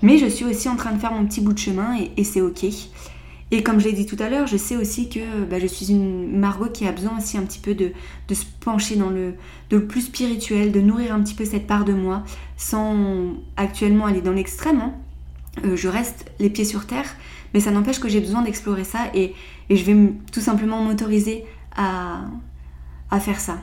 Mais 0.02 0.18
je 0.18 0.28
suis 0.28 0.46
aussi 0.46 0.70
en 0.70 0.76
train 0.76 0.92
de 0.92 1.00
faire 1.00 1.12
mon 1.12 1.26
petit 1.26 1.42
bout 1.42 1.54
de 1.54 1.60
chemin 1.60 1.98
et, 2.16 2.24
c'est 2.24 2.42
ok. 2.42 2.66
Et 3.50 3.64
comme 3.64 3.80
je 3.80 3.86
l'ai 3.86 3.94
dit 3.94 4.06
tout 4.06 4.18
à 4.20 4.30
l'heure, 4.30 4.46
je 4.46 4.58
sais 4.58 4.76
aussi 4.76 5.08
que 5.10 5.46
bah, 5.46 5.58
je 5.60 5.68
suis 5.68 5.90
une 5.90 6.38
Margot 6.38 6.70
qui 6.70 6.86
a 6.86 6.92
besoin 6.92 7.18
aussi 7.18 7.38
un 7.38 7.44
petit 7.44 7.60
peu 7.60 7.76
de, 7.76 7.94
se 8.30 8.44
pencher 8.60 8.98
dans 8.98 9.10
le, 9.10 9.36
de 9.70 9.78
le 9.78 9.88
plus 9.88 10.02
spirituel, 10.02 10.74
de 10.74 10.82
nourrir 10.82 11.14
un 11.14 11.22
petit 11.22 11.34
peu 11.34 11.46
cette 11.46 11.66
part 11.66 11.86
de 11.86 11.94
moi, 11.94 12.24
sans 12.58 13.36
actuellement 13.56 14.06
aller 14.06 14.22
dans 14.22 14.34
l'extrême. 14.34 14.82
Hein. 14.82 14.94
Euh, 15.64 15.78
je 15.78 15.88
reste 15.88 16.26
les 16.40 16.50
pieds 16.50 16.66
sur 16.66 16.86
terre, 16.86 17.16
mais 17.54 17.62
ça 17.62 17.72
n'empêche 17.72 18.00
que 18.00 18.10
j'ai 18.10 18.20
besoin 18.20 18.42
d'explorer 18.42 18.84
ça 18.84 19.00
et, 19.14 19.34
et, 19.70 19.78
je 19.78 19.84
vais 19.86 20.12
tout 20.32 20.42
simplement 20.42 20.84
m'autoriser 20.84 21.46
à, 21.76 22.26
à 23.10 23.20
faire 23.22 23.40
ça. 23.40 23.60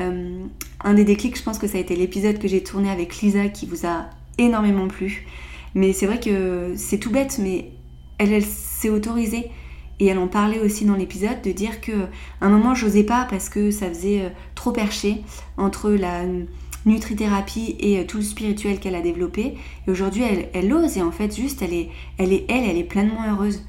Euh, 0.00 0.44
un 0.82 0.94
des 0.94 1.04
déclics, 1.04 1.38
je 1.38 1.42
pense 1.42 1.58
que 1.58 1.68
ça 1.68 1.78
a 1.78 1.80
été 1.80 1.94
l'épisode 1.94 2.38
que 2.38 2.48
j'ai 2.48 2.62
tourné 2.62 2.90
avec 2.90 3.16
Lisa 3.18 3.48
qui 3.48 3.66
vous 3.66 3.86
a 3.86 4.10
énormément 4.38 4.88
plu. 4.88 5.26
Mais 5.74 5.92
c'est 5.92 6.06
vrai 6.06 6.18
que 6.18 6.74
c'est 6.76 6.98
tout 6.98 7.10
bête, 7.10 7.38
mais 7.40 7.70
elle, 8.20 8.44
s'est 8.44 8.90
autorisée 8.90 9.50
et 9.98 10.06
elle 10.06 10.18
en 10.18 10.28
parlait 10.28 10.60
aussi 10.60 10.84
dans 10.84 10.94
l'épisode 10.94 11.42
de 11.42 11.52
dire 11.52 11.80
que 11.80 11.92
un 12.40 12.48
moment 12.48 12.74
j'osais 12.74 13.04
pas 13.04 13.26
parce 13.28 13.48
que 13.48 13.70
ça 13.70 13.88
faisait 13.88 14.22
euh, 14.22 14.28
trop 14.54 14.72
perché 14.72 15.22
entre 15.56 15.90
la 15.90 16.22
nutrithérapie 16.86 17.76
et 17.78 17.98
euh, 17.98 18.04
tout 18.04 18.18
le 18.18 18.22
spirituel 18.22 18.78
qu'elle 18.78 18.94
a 18.94 19.02
développé. 19.02 19.56
Et 19.86 19.90
aujourd'hui 19.90 20.22
elle, 20.22 20.48
elle, 20.54 20.72
ose 20.72 20.96
et 20.96 21.02
en 21.02 21.10
fait 21.10 21.34
juste 21.34 21.62
elle 21.62 21.74
est, 21.74 21.88
elle 22.18 22.32
est 22.32 22.46
elle, 22.48 22.64
elle 22.64 22.78
est 22.78 22.84
pleinement 22.84 23.24
heureuse. 23.28 23.64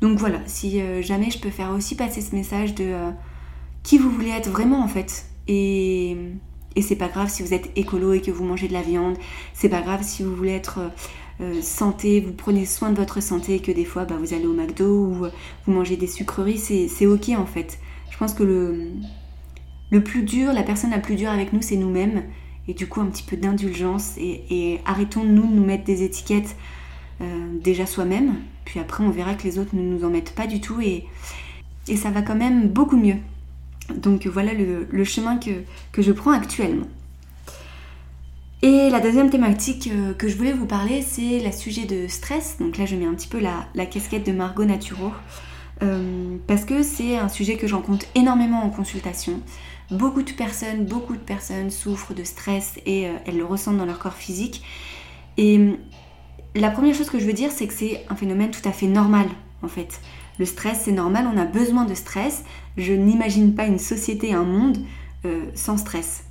Donc 0.00 0.18
voilà, 0.18 0.40
si 0.46 0.82
jamais 1.00 1.30
je 1.30 1.38
peux 1.38 1.50
faire 1.50 1.70
aussi 1.70 1.94
passer 1.94 2.20
ce 2.20 2.34
message 2.34 2.74
de 2.74 2.92
qui 3.84 3.96
vous 3.96 4.10
voulez 4.10 4.30
être 4.30 4.50
vraiment 4.50 4.82
en 4.82 4.88
fait. 4.88 5.26
Et, 5.48 6.16
et 6.76 6.82
c'est 6.82 6.96
pas 6.96 7.08
grave 7.08 7.28
si 7.28 7.42
vous 7.42 7.54
êtes 7.54 7.70
écolo 7.76 8.12
et 8.12 8.20
que 8.20 8.30
vous 8.30 8.44
mangez 8.44 8.66
de 8.66 8.72
la 8.72 8.82
viande. 8.82 9.16
C'est 9.52 9.68
pas 9.68 9.80
grave 9.80 10.00
si 10.02 10.22
vous 10.22 10.34
voulez 10.34 10.52
être 10.52 10.78
euh, 10.80 10.88
santé, 11.60 12.20
vous 12.20 12.32
prenez 12.32 12.64
soin 12.64 12.90
de 12.90 12.96
votre 12.96 13.20
santé 13.20 13.58
que 13.58 13.72
des 13.72 13.84
fois 13.84 14.04
bah, 14.04 14.16
vous 14.18 14.34
allez 14.34 14.46
au 14.46 14.52
McDo 14.52 14.86
ou 14.86 15.26
vous 15.66 15.72
mangez 15.72 15.96
des 15.96 16.06
sucreries. 16.06 16.58
C'est 16.58 17.06
ok 17.06 17.30
en 17.36 17.46
fait. 17.46 17.78
Je 18.10 18.16
pense 18.16 18.34
que 18.34 18.44
le, 18.44 18.90
le 19.90 20.02
plus 20.02 20.22
dur, 20.22 20.52
la 20.52 20.62
personne 20.62 20.90
la 20.90 20.98
plus 20.98 21.16
dure 21.16 21.30
avec 21.30 21.52
nous, 21.52 21.62
c'est 21.62 21.76
nous-mêmes. 21.76 22.22
Et 22.66 22.74
du 22.74 22.86
coup, 22.86 23.00
un 23.00 23.06
petit 23.06 23.22
peu 23.22 23.36
d'indulgence 23.36 24.16
et, 24.16 24.80
arrêtons 24.86 25.24
nous 25.24 25.46
de 25.46 25.54
nous 25.54 25.64
mettre 25.64 25.84
des 25.84 26.02
étiquettes 26.02 26.56
euh, 27.20 27.24
déjà 27.62 27.86
soi-même. 27.86 28.36
Puis 28.64 28.80
après, 28.80 29.04
on 29.04 29.10
verra 29.10 29.34
que 29.34 29.44
les 29.44 29.58
autres 29.58 29.74
ne 29.74 29.82
nous 29.82 30.04
en 30.04 30.10
mettent 30.10 30.34
pas 30.34 30.46
du 30.46 30.60
tout 30.60 30.80
et, 30.80 31.04
et 31.88 31.96
ça 31.96 32.10
va 32.10 32.22
quand 32.22 32.34
même 32.34 32.68
beaucoup 32.68 32.96
mieux. 32.96 33.16
Donc 33.94 34.26
voilà 34.26 34.52
le, 34.54 35.04
chemin 35.04 35.38
que, 35.38 36.02
je 36.02 36.12
prends 36.12 36.32
actuellement. 36.32 36.86
Et 38.62 38.88
la 38.88 39.00
deuxième 39.00 39.30
thématique 39.30 39.90
euh, 39.92 40.14
que 40.14 40.28
je 40.28 40.36
voulais 40.36 40.52
vous 40.52 40.66
parler, 40.66 41.02
c'est 41.02 41.40
le 41.40 41.52
sujet 41.52 41.84
de 41.84 42.06
stress. 42.08 42.56
Donc 42.58 42.78
là, 42.78 42.86
je 42.86 42.96
mets 42.96 43.04
un 43.04 43.14
petit 43.14 43.28
peu 43.28 43.38
la, 43.38 43.86
casquette 43.86 44.26
de 44.26 44.32
Margot 44.32 44.64
Naturo. 44.64 45.12
Euh, 45.82 46.36
parce 46.46 46.64
que 46.64 46.82
c'est 46.82 47.18
un 47.18 47.28
sujet 47.28 47.56
que 47.56 47.66
j'en 47.66 47.82
compte 47.82 48.06
énormément 48.14 48.62
en 48.62 48.70
consultation. 48.70 49.40
Beaucoup 49.90 50.22
de 50.22 50.30
personnes, 50.30 50.86
beaucoup 50.86 51.14
de 51.14 51.20
personnes 51.20 51.70
souffrent 51.70 52.14
de 52.14 52.24
stress 52.24 52.78
et 52.86 53.06
euh, 53.06 53.12
elles 53.26 53.36
le 53.36 53.44
ressentent 53.44 53.76
dans 53.76 53.84
leur 53.84 53.98
corps 53.98 54.14
physique. 54.14 54.62
Et 55.36 55.76
la 56.54 56.70
première 56.70 56.94
chose 56.94 57.10
que 57.10 57.18
je 57.18 57.26
veux 57.26 57.32
dire, 57.32 57.50
c'est 57.50 57.66
que 57.66 57.74
c'est 57.74 58.06
un 58.08 58.16
phénomène 58.16 58.50
tout 58.50 58.66
à 58.66 58.72
fait 58.72 58.86
normal, 58.86 59.26
en 59.62 59.68
fait. 59.68 60.00
Le 60.38 60.46
stress, 60.46 60.82
c'est 60.84 60.92
normal, 60.92 61.28
on 61.32 61.36
a 61.36 61.44
besoin 61.44 61.84
de 61.84 61.94
stress. 61.94 62.44
Je 62.78 62.92
n'imagine 62.92 63.54
pas 63.54 63.66
une 63.66 63.78
société, 63.78 64.32
un 64.32 64.44
monde 64.44 64.78
sans 65.54 65.76
stress. 65.76 66.24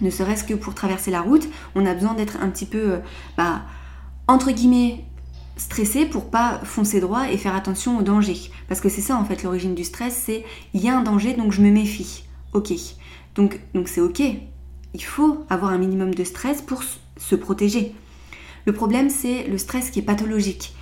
Ne 0.00 0.10
serait-ce 0.10 0.44
que 0.44 0.54
pour 0.54 0.74
traverser 0.74 1.10
la 1.10 1.20
route, 1.20 1.48
on 1.74 1.86
a 1.86 1.94
besoin 1.94 2.14
d'être 2.14 2.38
un 2.40 2.48
petit 2.48 2.66
peu, 2.66 2.92
euh, 2.92 2.98
bah, 3.36 3.62
entre 4.26 4.50
guillemets, 4.50 5.04
stressé 5.56 6.06
pour 6.06 6.30
pas 6.30 6.60
foncer 6.64 7.00
droit 7.00 7.30
et 7.30 7.36
faire 7.36 7.54
attention 7.54 7.98
au 7.98 8.02
danger. 8.02 8.50
Parce 8.68 8.80
que 8.80 8.88
c'est 8.88 9.00
ça 9.00 9.16
en 9.16 9.24
fait 9.24 9.42
l'origine 9.42 9.74
du 9.74 9.84
stress, 9.84 10.20
c'est 10.26 10.44
il 10.74 10.82
y 10.82 10.88
a 10.88 10.98
un 10.98 11.02
danger 11.02 11.34
donc 11.34 11.52
je 11.52 11.62
me 11.62 11.70
méfie. 11.70 12.24
Ok. 12.52 12.72
Donc 13.34 13.60
donc 13.74 13.88
c'est 13.88 14.00
ok. 14.00 14.22
Il 14.94 15.04
faut 15.04 15.44
avoir 15.48 15.72
un 15.72 15.78
minimum 15.78 16.14
de 16.14 16.24
stress 16.24 16.60
pour 16.62 16.82
se 17.16 17.34
protéger. 17.34 17.94
Le 18.66 18.72
problème 18.72 19.10
c'est 19.10 19.44
le 19.44 19.58
stress 19.58 19.90
qui 19.90 20.00
est 20.00 20.02
pathologique. 20.02 20.74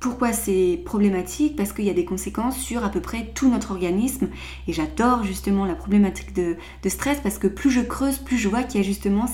Pourquoi 0.00 0.32
c'est 0.32 0.80
problématique 0.84 1.56
Parce 1.56 1.72
qu'il 1.72 1.86
y 1.86 1.90
a 1.90 1.94
des 1.94 2.04
conséquences 2.04 2.58
sur 2.58 2.84
à 2.84 2.90
peu 2.90 3.00
près 3.00 3.30
tout 3.34 3.50
notre 3.50 3.70
organisme. 3.70 4.28
Et 4.68 4.72
j'adore 4.72 5.24
justement 5.24 5.64
la 5.64 5.74
problématique 5.74 6.34
de, 6.34 6.56
stress 6.86 7.18
parce 7.22 7.38
que 7.38 7.46
plus 7.46 7.70
je 7.70 7.80
creuse, 7.80 8.18
plus 8.18 8.36
je 8.36 8.48
vois 8.48 8.62
qu'il 8.62 8.80
y 8.80 8.84
a 8.84 8.86
justement 8.86 9.26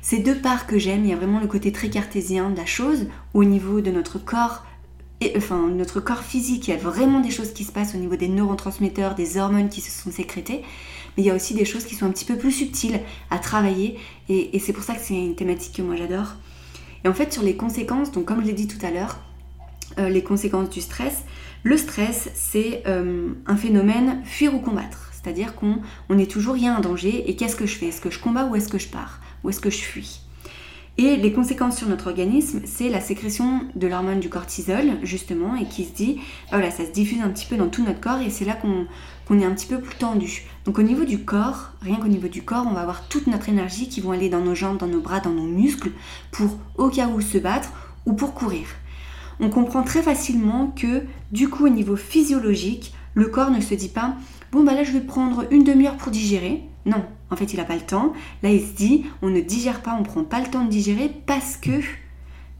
ces 0.00 0.18
deux 0.18 0.36
parts 0.36 0.66
que 0.66 0.78
j'aime. 0.78 1.04
Il 1.04 1.10
y 1.10 1.12
a 1.12 1.16
vraiment 1.16 1.40
le 1.40 1.48
côté 1.48 1.72
très 1.72 1.90
cartésien 1.90 2.50
de 2.50 2.56
la 2.56 2.66
chose, 2.66 3.08
au 3.34 3.44
niveau 3.44 3.80
de 3.80 3.90
notre 3.90 4.18
corps, 4.18 4.64
et, 5.20 5.34
enfin 5.36 5.68
notre 5.68 6.00
corps 6.00 6.22
physique, 6.22 6.68
il 6.68 6.70
y 6.72 6.74
a 6.74 6.78
vraiment 6.78 7.20
des 7.20 7.30
choses 7.30 7.52
qui 7.52 7.64
se 7.64 7.72
passent 7.72 7.94
au 7.94 7.98
niveau 7.98 8.16
des 8.16 8.28
neurotransmetteurs, 8.28 9.14
des 9.14 9.36
hormones 9.36 9.68
qui 9.68 9.80
se 9.80 9.90
sont 9.90 10.10
sécrétées. 10.10 10.62
Mais 11.16 11.24
il 11.24 11.26
y 11.26 11.30
a 11.30 11.34
aussi 11.34 11.54
des 11.54 11.64
choses 11.64 11.84
qui 11.84 11.96
sont 11.96 12.06
un 12.06 12.10
petit 12.10 12.24
peu 12.24 12.36
plus 12.36 12.52
subtiles 12.52 13.00
à 13.30 13.38
travailler. 13.38 13.98
Et, 14.28 14.56
et 14.56 14.58
c'est 14.60 14.72
pour 14.72 14.84
ça 14.84 14.94
que 14.94 15.00
c'est 15.02 15.14
une 15.14 15.34
thématique 15.34 15.76
que 15.76 15.82
moi 15.82 15.96
j'adore. 15.96 16.36
Et 17.04 17.08
en 17.08 17.14
fait, 17.14 17.32
sur 17.32 17.42
les 17.42 17.56
conséquences, 17.56 18.12
donc 18.12 18.24
comme 18.26 18.40
je 18.40 18.46
l'ai 18.46 18.52
dit 18.52 18.68
tout 18.68 18.84
à 18.84 18.90
l'heure, 18.90 19.18
les 19.98 20.22
conséquences 20.22 20.70
du 20.70 20.80
stress. 20.80 21.24
Le 21.64 21.76
stress, 21.76 22.28
c'est 22.34 22.82
euh, 22.86 23.34
un 23.46 23.56
phénomène 23.56 24.20
fuir 24.24 24.54
ou 24.54 24.58
combattre. 24.58 25.10
C'est-à-dire 25.12 25.54
qu'on 25.54 25.78
on 26.08 26.18
est 26.18 26.28
toujours, 26.28 26.56
il 26.56 26.64
y 26.64 26.66
a 26.66 26.74
un 26.74 26.80
danger, 26.80 27.30
et 27.30 27.36
qu'est-ce 27.36 27.54
que 27.54 27.66
je 27.66 27.76
fais? 27.76 27.86
Est-ce 27.86 28.00
que 28.00 28.10
je 28.10 28.18
combats 28.18 28.46
ou 28.46 28.56
est-ce 28.56 28.68
que 28.68 28.78
je 28.78 28.88
pars? 28.88 29.20
Ou 29.44 29.50
est-ce 29.50 29.60
que 29.60 29.70
je 29.70 29.78
fuis? 29.78 30.22
Et 30.98 31.16
les 31.16 31.32
conséquences 31.32 31.78
sur 31.78 31.88
notre 31.88 32.08
organisme, 32.08 32.62
c'est 32.64 32.90
la 32.90 33.00
sécrétion 33.00 33.62
de 33.76 33.86
l'hormone 33.86 34.18
du 34.18 34.28
cortisol, 34.28 34.98
justement, 35.04 35.54
et 35.54 35.66
qui 35.66 35.84
se 35.84 35.92
dit, 35.92 36.20
voilà, 36.50 36.70
ça 36.70 36.84
se 36.84 36.90
diffuse 36.90 37.22
un 37.22 37.30
petit 37.30 37.46
peu 37.46 37.56
dans 37.56 37.68
tout 37.68 37.84
notre 37.84 38.00
corps, 38.00 38.20
et 38.20 38.28
c'est 38.28 38.44
là 38.44 38.54
qu'on 38.54 39.40
est 39.40 39.44
un 39.44 39.52
petit 39.52 39.66
peu 39.66 39.80
plus 39.80 39.96
tendu. 39.96 40.42
Donc 40.64 40.78
au 40.78 40.82
niveau 40.82 41.04
du 41.04 41.24
corps, 41.24 41.70
rien 41.80 41.96
qu'au 41.96 42.08
niveau 42.08 42.28
du 42.28 42.42
corps, 42.42 42.66
on 42.68 42.74
va 42.74 42.80
avoir 42.80 43.08
toute 43.08 43.28
notre 43.28 43.48
énergie 43.48 43.88
qui 43.88 44.00
vont 44.00 44.10
aller 44.10 44.28
dans 44.28 44.40
nos 44.40 44.56
jambes, 44.56 44.78
dans 44.78 44.88
nos 44.88 45.00
bras, 45.00 45.20
dans 45.20 45.30
nos 45.30 45.46
muscles, 45.46 45.92
pour 46.32 46.58
au 46.76 46.88
cas 46.88 47.06
où 47.06 47.20
se 47.20 47.38
battre 47.38 47.70
ou 48.04 48.12
pour 48.12 48.34
courir 48.34 48.66
on 49.42 49.50
comprend 49.50 49.82
très 49.82 50.02
facilement 50.02 50.72
que 50.74 51.02
du 51.32 51.48
coup 51.48 51.66
au 51.66 51.68
niveau 51.68 51.96
physiologique, 51.96 52.94
le 53.14 53.26
corps 53.26 53.50
ne 53.50 53.60
se 53.60 53.74
dit 53.74 53.88
pas 53.88 54.14
bon 54.52 54.62
bah 54.62 54.74
là 54.74 54.84
je 54.84 54.92
vais 54.92 55.00
prendre 55.00 55.44
une 55.50 55.64
demi-heure 55.64 55.96
pour 55.96 56.12
digérer. 56.12 56.62
Non, 56.86 57.04
en 57.30 57.36
fait 57.36 57.52
il 57.52 57.56
n'a 57.56 57.64
pas 57.64 57.74
le 57.74 57.80
temps. 57.80 58.12
Là 58.42 58.50
il 58.50 58.60
se 58.60 58.72
dit 58.72 59.04
on 59.20 59.28
ne 59.28 59.40
digère 59.40 59.82
pas, 59.82 59.96
on 59.98 60.04
prend 60.04 60.24
pas 60.24 60.40
le 60.40 60.46
temps 60.46 60.64
de 60.64 60.70
digérer 60.70 61.10
parce 61.26 61.56
que 61.56 61.80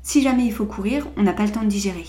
si 0.02 0.20
jamais 0.20 0.44
il 0.44 0.52
faut 0.52 0.66
courir, 0.66 1.06
on 1.16 1.22
n'a 1.22 1.32
pas 1.32 1.44
le 1.44 1.52
temps 1.52 1.62
de 1.62 1.68
digérer. 1.68 2.06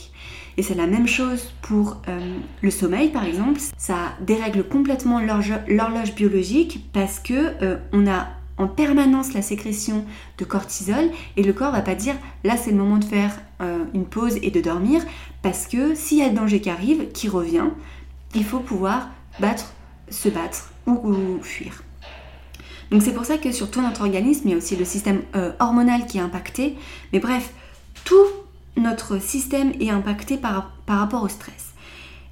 Et 0.58 0.64
c'est 0.64 0.76
la 0.76 0.88
même 0.88 1.08
chose 1.08 1.54
pour 1.62 2.02
euh, 2.08 2.38
le 2.62 2.72
sommeil 2.72 3.10
par 3.10 3.26
exemple. 3.26 3.60
Ça 3.78 4.14
dérègle 4.22 4.64
complètement 4.64 5.20
l'horloge 5.20 6.16
biologique 6.16 6.90
parce 6.94 7.20
que 7.20 7.34
euh, 7.64 7.78
on 7.92 8.08
a 8.08 8.28
en 8.58 8.68
permanence 8.68 9.34
la 9.34 9.42
sécrétion 9.42 10.06
de 10.38 10.46
cortisol 10.46 11.10
et 11.38 11.44
le 11.44 11.54
corps 11.54 11.72
va 11.72 11.82
pas 11.82 11.96
dire 11.96 12.14
là 12.44 12.56
c'est 12.56 12.70
le 12.70 12.78
moment 12.78 12.98
de 12.98 13.06
faire 13.06 13.32
euh, 13.64 13.86
une 13.94 14.06
pause 14.06 14.38
et 14.42 14.52
de 14.52 14.62
dormir 14.62 15.02
parce 15.42 15.68
que 15.68 15.96
s'il 15.96 16.20
y 16.20 16.22
a 16.22 16.30
le 16.30 16.36
danger 16.36 16.62
qui 16.62 16.70
arrive, 16.70 17.12
qui 17.12 17.30
revient, 17.30 17.70
il 18.36 18.44
faut 18.44 18.60
pouvoir 18.60 19.10
battre, 19.40 19.74
se 20.10 20.30
battre 20.30 20.72
ou, 20.86 21.40
fuir. 21.42 21.84
Donc 22.92 23.02
c'est 23.02 23.14
pour 23.14 23.26
ça 23.26 23.38
que 23.38 23.52
sur 23.52 23.72
tout 23.72 23.82
notre 23.82 24.02
organisme, 24.02 24.44
il 24.46 24.52
y 24.52 24.54
a 24.54 24.58
aussi 24.58 24.76
le 24.76 24.86
système 24.86 25.22
euh, 25.36 25.52
hormonal 25.60 26.06
qui 26.06 26.18
est 26.18 26.22
impacté. 26.22 26.76
Mais 27.12 27.20
bref, 27.20 27.54
tout 28.04 28.28
notre 28.78 29.20
système 29.22 29.72
est 29.80 29.90
impacté 29.90 30.38
par 30.38 30.72
rapport 30.88 31.24
au 31.24 31.28
stress. 31.28 31.74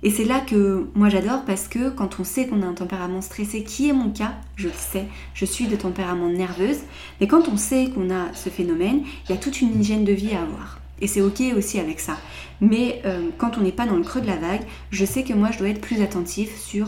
Et 0.04 0.10
c'est 0.10 0.26
là 0.26 0.40
que 0.40 0.88
moi 0.96 1.10
j'adore 1.10 1.46
parce 1.46 1.68
que 1.68 1.90
quand 1.90 2.20
on 2.20 2.24
sait 2.24 2.48
qu'on 2.48 2.64
a 2.64 2.66
un 2.66 2.74
tempérament 2.74 3.22
stressé, 3.22 3.64
qui 3.64 3.90
est 3.90 3.94
mon 3.94 4.10
cas, 4.10 4.34
je 4.56 4.68
le 4.68 4.74
sais, 4.76 5.06
je 5.36 5.46
suis 5.46 5.68
de 5.68 5.76
tempérament 5.76 6.30
nerveuse, 6.30 6.80
mais 7.20 7.28
quand 7.28 7.48
on 7.50 7.58
sait 7.58 7.92
qu'on 7.94 8.10
a 8.10 8.34
ce 8.34 8.50
phénomène, 8.50 9.04
il 9.26 9.36
y 9.36 9.38
a 9.38 9.40
toute 9.40 9.62
une 9.62 9.80
hygiène 9.80 10.04
de 10.04 10.14
vie 10.14 10.34
à 10.34 10.42
avoir. 10.42 10.81
Et 11.02 11.08
c'est 11.08 11.22
ok 11.22 11.42
aussi 11.58 11.80
avec 11.80 12.00
ça. 12.00 12.18
Mais 12.62 13.02
euh, 13.06 13.30
quand 13.38 13.58
on 13.58 13.62
n'est 13.62 13.72
pas 13.72 13.88
dans 13.88 13.98
le 13.98 14.04
creux 14.04 14.22
de 14.22 14.28
la 14.28 14.38
vague, 14.38 14.64
je 14.92 15.04
sais 15.04 15.24
que 15.24 15.34
moi 15.34 15.50
je 15.52 15.60
dois 15.60 15.70
être 15.70 15.82
plus 15.82 16.02
attentif 16.02 16.58
sur 16.60 16.88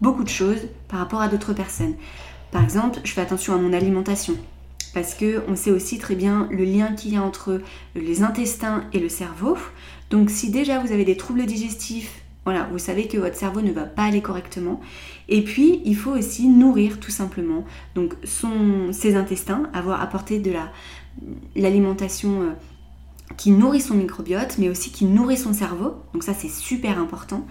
beaucoup 0.00 0.24
de 0.24 0.28
choses 0.28 0.68
par 0.88 0.98
rapport 0.98 1.20
à 1.20 1.28
d'autres 1.28 1.52
personnes. 1.52 1.94
Par 2.50 2.62
exemple, 2.62 3.00
je 3.04 3.12
fais 3.12 3.20
attention 3.20 3.54
à 3.54 3.58
mon 3.58 3.72
alimentation 3.72 4.34
parce 4.94 5.14
que 5.14 5.42
on 5.48 5.56
sait 5.56 5.72
aussi 5.72 5.98
très 5.98 6.14
bien 6.14 6.48
le 6.50 6.64
lien 6.64 6.92
qu'il 6.92 7.14
y 7.14 7.16
a 7.16 7.22
entre 7.22 7.60
les 7.94 8.22
intestins 8.22 8.84
et 8.92 9.00
le 9.00 9.08
cerveau. 9.08 9.56
Donc 10.10 10.30
si 10.30 10.50
déjà 10.50 10.78
vous 10.78 10.92
avez 10.92 11.04
des 11.04 11.16
troubles 11.16 11.46
digestifs, 11.46 12.24
voilà, 12.44 12.68
vous 12.70 12.78
savez 12.78 13.08
que 13.08 13.16
votre 13.16 13.36
cerveau 13.36 13.62
ne 13.62 13.72
va 13.72 13.84
pas 13.84 14.04
aller 14.04 14.20
correctement. 14.20 14.80
Et 15.28 15.42
puis, 15.42 15.80
il 15.86 15.96
faut 15.96 16.10
aussi 16.10 16.46
nourrir 16.46 17.00
tout 17.00 17.10
simplement. 17.10 17.64
Donc, 17.94 18.14
ses 18.92 19.16
intestins, 19.16 19.62
avoir 19.72 20.02
apporté 20.02 20.38
de 20.40 20.52
l'alimentation 21.56 22.42
euh, 22.42 22.50
qui 23.36 23.50
nourrit 23.50 23.80
son 23.80 23.94
microbiote, 23.94 24.58
mais 24.58 24.68
aussi 24.68 24.90
qui 24.90 25.04
nourrit 25.04 25.36
son 25.36 25.52
cerveau. 25.52 25.94
Donc 26.12 26.22
ça, 26.22 26.34
c'est 26.34 26.50
super 26.50 26.98
important. 26.98 27.46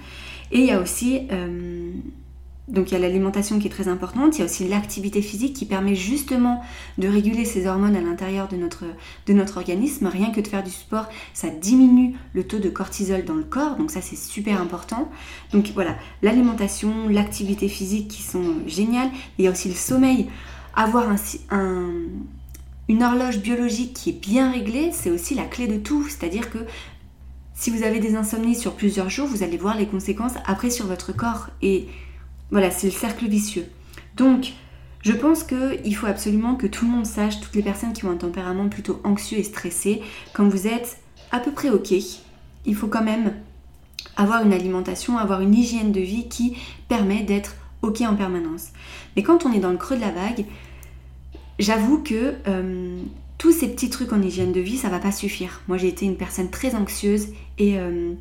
Et 0.51 0.60
il 0.60 0.65
y 0.65 0.72
a 0.72 0.80
aussi 0.80 1.27
euh, 1.32 1.92
donc 2.70 2.92
il 2.92 2.94
y 2.94 2.98
a 2.98 3.00
l'alimentation 3.00 3.60
qui 3.60 3.68
est 3.68 3.72
très 3.72 3.89
importante, 3.89 4.38
il 4.38 4.39
y 4.39 4.42
a 4.42 4.46
aussi 4.46 4.65
l'activité 4.68 5.22
physique 5.22 5.53
qui 5.53 5.65
permet 5.65 5.96
justement 5.96 6.62
de 6.98 7.10
réguler 7.10 7.44
ces 7.44 7.68
hormones 7.68 7.96
à 7.96 8.01
l'intérieur 8.01 8.48
de 8.48 8.56
notre, 8.56 8.86
de 9.25 9.34
notre 9.34 9.58
organisme. 9.58 10.08
Rien 10.08 10.32
que 10.32 10.39
de 10.39 10.48
faire 10.48 10.63
du 10.63 10.72
sport, 10.72 11.10
ça 11.34 11.50
diminue 11.50 12.15
le 12.34 12.46
taux 12.46 12.60
de 12.60 12.70
cortisol 12.70 13.25
dans 13.25 13.34
le 13.34 13.44
corps, 13.44 13.75
donc 13.75 13.92
ça 13.92 14.01
c'est 14.01 14.15
super 14.15 14.62
important. 14.62 15.12
Donc 15.51 15.72
voilà, 15.74 15.98
l'alimentation, 16.22 17.10
l'activité 17.10 17.68
physique 17.68 18.08
qui 18.08 18.22
sont 18.22 18.56
géniales. 18.65 19.10
Il 19.38 19.46
y 19.46 19.48
a 19.50 19.51
aussi 19.51 19.68
le 19.68 19.75
sommeil. 19.75 20.30
Avoir 20.75 21.10
un, 21.10 21.18
une 22.90 23.04
horloge 23.04 23.40
biologique 23.40 23.94
qui 23.94 24.10
est 24.10 24.20
bien 24.20 24.52
réglée, 24.52 24.92
c'est 24.92 25.10
aussi 25.10 25.36
la 25.36 25.46
clé 25.46 25.68
de 25.68 25.78
tout. 25.78 26.08
C'est-à-dire 26.08 26.50
que 26.50 26.60
si 27.54 27.70
vous 27.70 27.84
avez 27.84 28.00
des 28.00 28.16
insomnies 28.16 28.56
sur 28.56 28.74
plusieurs 28.74 29.10
jours, 29.10 29.28
vous 29.28 29.44
allez 29.44 29.58
voir 29.58 29.78
les 29.78 29.88
conséquences 29.88 30.34
après 30.46 30.70
sur 30.70 30.86
votre 30.86 31.13
corps. 31.13 31.48
Et 31.62 31.88
voilà, 32.52 32.72
c'est 32.72 32.88
le 32.88 32.94
cercle 32.94 33.28
vicieux. 33.28 33.66
Donc, 34.18 34.54
je 35.02 35.12
pense 35.12 35.44
qu'il 35.44 35.96
faut 35.96 36.08
absolument 36.08 36.56
que 36.56 36.68
tout 36.68 36.86
le 36.86 36.92
monde 36.92 37.06
sache, 37.06 37.40
toutes 37.40 37.56
les 37.56 37.63
personnes 37.63 37.94
qui 37.94 38.06
ont 38.06 38.12
un 38.12 38.18
tempérament 38.18 38.70
plutôt 38.70 39.02
anxieux 39.04 39.38
et 39.38 39.44
stressé, 39.44 40.02
quand 40.34 40.48
vous 40.48 40.68
êtes 40.68 40.98
à 41.32 41.40
peu 41.40 41.52
près 41.52 41.70
ok, 41.70 41.94
il 42.66 42.75
faut 42.75 42.88
quand 42.88 43.04
même 43.04 43.34
avoir 44.16 44.46
une 44.46 44.54
alimentation, 44.54 45.18
avoir 45.18 45.42
une 45.42 45.56
hygiène 45.56 45.92
de 45.92 46.00
vie 46.00 46.30
qui 46.30 46.56
permet 46.88 47.24
d'être 47.24 47.56
ok 47.82 48.02
en 48.02 48.16
permanence. 48.16 48.70
Mais 49.16 49.24
quand 49.24 49.46
on 49.46 49.52
est 49.52 49.60
dans 49.60 49.72
le 49.72 49.78
creux 49.78 49.96
de 49.96 50.02
la 50.02 50.12
vague, 50.12 50.46
j'avoue 51.63 52.00
que 52.00 52.36
euh, 52.48 53.00
tous 53.38 53.51
ces 53.51 53.67
petits 53.67 53.89
trucs 53.89 54.13
en 54.13 54.22
hygiène 54.22 54.51
de 54.51 54.60
vie, 54.60 54.77
ça 54.77 54.89
va 54.89 55.00
pas 55.00 55.12
suffire. 55.12 55.62
Moi, 55.67 55.77
j'ai 55.77 55.88
été 55.88 56.05
une 56.05 56.17
personne 56.17 56.50
très 56.50 56.75
anxieuse 56.75 57.29
et 57.58 57.79
euh, 57.79 58.13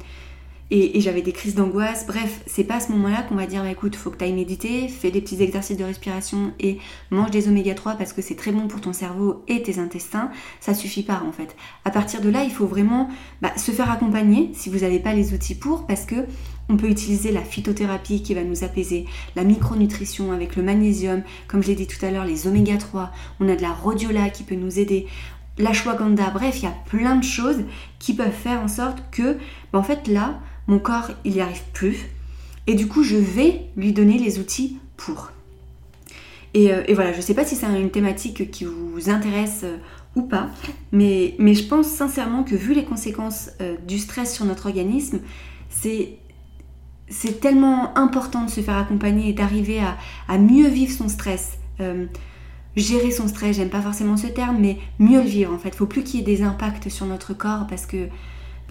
j'avais 0.70 1.22
des 1.22 1.32
crises 1.32 1.54
d'angoisse. 1.54 2.06
Bref, 2.06 2.40
c'est 2.46 2.64
pas 2.64 2.76
à 2.76 2.80
ce 2.80 2.92
moment-là 2.92 3.22
qu'on 3.22 3.34
va 3.34 3.46
dire 3.46 3.64
écoute, 3.66 3.94
faut 3.94 4.10
que 4.10 4.16
tu 4.16 4.24
ailles 4.24 4.32
méditer, 4.32 4.88
fais 4.88 5.10
des 5.10 5.20
petits 5.20 5.42
exercices 5.42 5.76
de 5.76 5.84
respiration 5.84 6.52
et 6.60 6.78
mange 7.10 7.30
des 7.30 7.48
oméga 7.48 7.74
3 7.74 7.94
parce 7.94 8.12
que 8.12 8.22
c'est 8.22 8.36
très 8.36 8.52
bon 8.52 8.68
pour 8.68 8.80
ton 8.80 8.92
cerveau 8.92 9.44
et 9.48 9.62
tes 9.62 9.78
intestins. 9.78 10.30
Ça 10.60 10.72
suffit 10.72 11.02
pas 11.02 11.22
en 11.26 11.32
fait. 11.32 11.54
À 11.84 11.90
partir 11.90 12.20
de 12.20 12.30
là, 12.30 12.44
il 12.44 12.50
faut 12.50 12.66
vraiment 12.66 13.08
bah, 13.42 13.52
se 13.56 13.70
faire 13.70 13.90
accompagner 13.90 14.50
si 14.54 14.70
vous 14.70 14.78
n'avez 14.78 14.98
pas 14.98 15.14
les 15.14 15.34
outils 15.34 15.56
pour 15.56 15.86
parce 15.86 16.06
que 16.06 16.26
on 16.68 16.76
peut 16.76 16.88
utiliser 16.88 17.32
la 17.32 17.42
phytothérapie 17.42 18.22
qui 18.22 18.34
va 18.34 18.44
nous 18.44 18.64
apaiser, 18.64 19.06
la 19.36 19.44
micronutrition 19.44 20.32
avec 20.32 20.56
le 20.56 20.62
magnésium, 20.62 21.22
comme 21.48 21.62
je 21.62 21.68
l'ai 21.68 21.74
dit 21.74 21.86
tout 21.86 22.04
à 22.04 22.10
l'heure, 22.10 22.24
les 22.24 22.46
oméga 22.46 22.76
3, 22.76 23.12
on 23.40 23.48
a 23.48 23.56
de 23.56 23.62
la 23.62 23.72
rhodiola 23.72 24.30
qui 24.30 24.42
peut 24.42 24.54
nous 24.54 24.78
aider, 24.78 25.06
l'ashwagandha, 25.58 26.30
bref, 26.30 26.58
il 26.58 26.64
y 26.64 26.68
a 26.68 26.74
plein 26.86 27.16
de 27.16 27.24
choses 27.24 27.64
qui 27.98 28.14
peuvent 28.14 28.32
faire 28.32 28.60
en 28.60 28.68
sorte 28.68 29.02
que, 29.10 29.36
bah, 29.72 29.78
en 29.78 29.82
fait 29.82 30.08
là, 30.08 30.40
mon 30.66 30.78
corps, 30.78 31.10
il 31.24 31.32
n'y 31.32 31.40
arrive 31.40 31.62
plus. 31.72 32.08
Et 32.66 32.74
du 32.74 32.86
coup, 32.86 33.02
je 33.02 33.16
vais 33.16 33.62
lui 33.76 33.92
donner 33.92 34.18
les 34.18 34.38
outils 34.38 34.78
pour. 34.96 35.32
Et, 36.54 36.72
euh, 36.72 36.82
voilà, 36.90 37.12
je 37.12 37.18
ne 37.18 37.22
sais 37.22 37.34
pas 37.34 37.44
si 37.44 37.56
c'est 37.56 37.66
une 37.66 37.90
thématique 37.90 38.50
qui 38.50 38.64
vous 38.64 39.10
intéresse 39.10 39.62
euh, 39.64 39.78
ou 40.14 40.22
pas, 40.22 40.50
mais, 40.92 41.34
mais, 41.38 41.54
je 41.54 41.66
pense 41.66 41.86
sincèrement 41.86 42.44
que 42.44 42.54
vu 42.54 42.74
les 42.74 42.84
conséquences 42.84 43.50
euh, 43.60 43.76
du 43.88 43.98
stress 43.98 44.34
sur 44.34 44.44
notre 44.44 44.66
organisme, 44.66 45.20
c'est 45.70 46.18
c'est 47.12 47.40
tellement 47.40 47.96
important 47.96 48.44
de 48.44 48.50
se 48.50 48.60
faire 48.60 48.76
accompagner 48.76 49.28
et 49.28 49.32
d'arriver 49.32 49.80
à, 50.28 50.38
mieux 50.38 50.68
vivre 50.68 50.92
son 50.92 51.08
stress. 51.08 51.58
gérer 52.74 53.10
son 53.10 53.28
stress, 53.28 53.56
j'aime 53.56 53.68
pas 53.68 53.82
forcément 53.82 54.16
ce 54.16 54.26
terme, 54.26 54.56
mais 54.58 54.78
mieux 54.98 55.20
le 55.20 55.28
vivre 55.28 55.52
en 55.52 55.58
fait. 55.58 55.68
Il 55.68 55.74
Faut 55.74 55.86
plus 55.86 56.02
qu'il 56.02 56.20
y 56.20 56.22
ait 56.22 56.36
des 56.36 56.42
impacts 56.42 56.88
sur 56.88 57.06
notre 57.06 57.34
corps 57.34 57.66
parce 57.68 57.86
que 57.86 58.08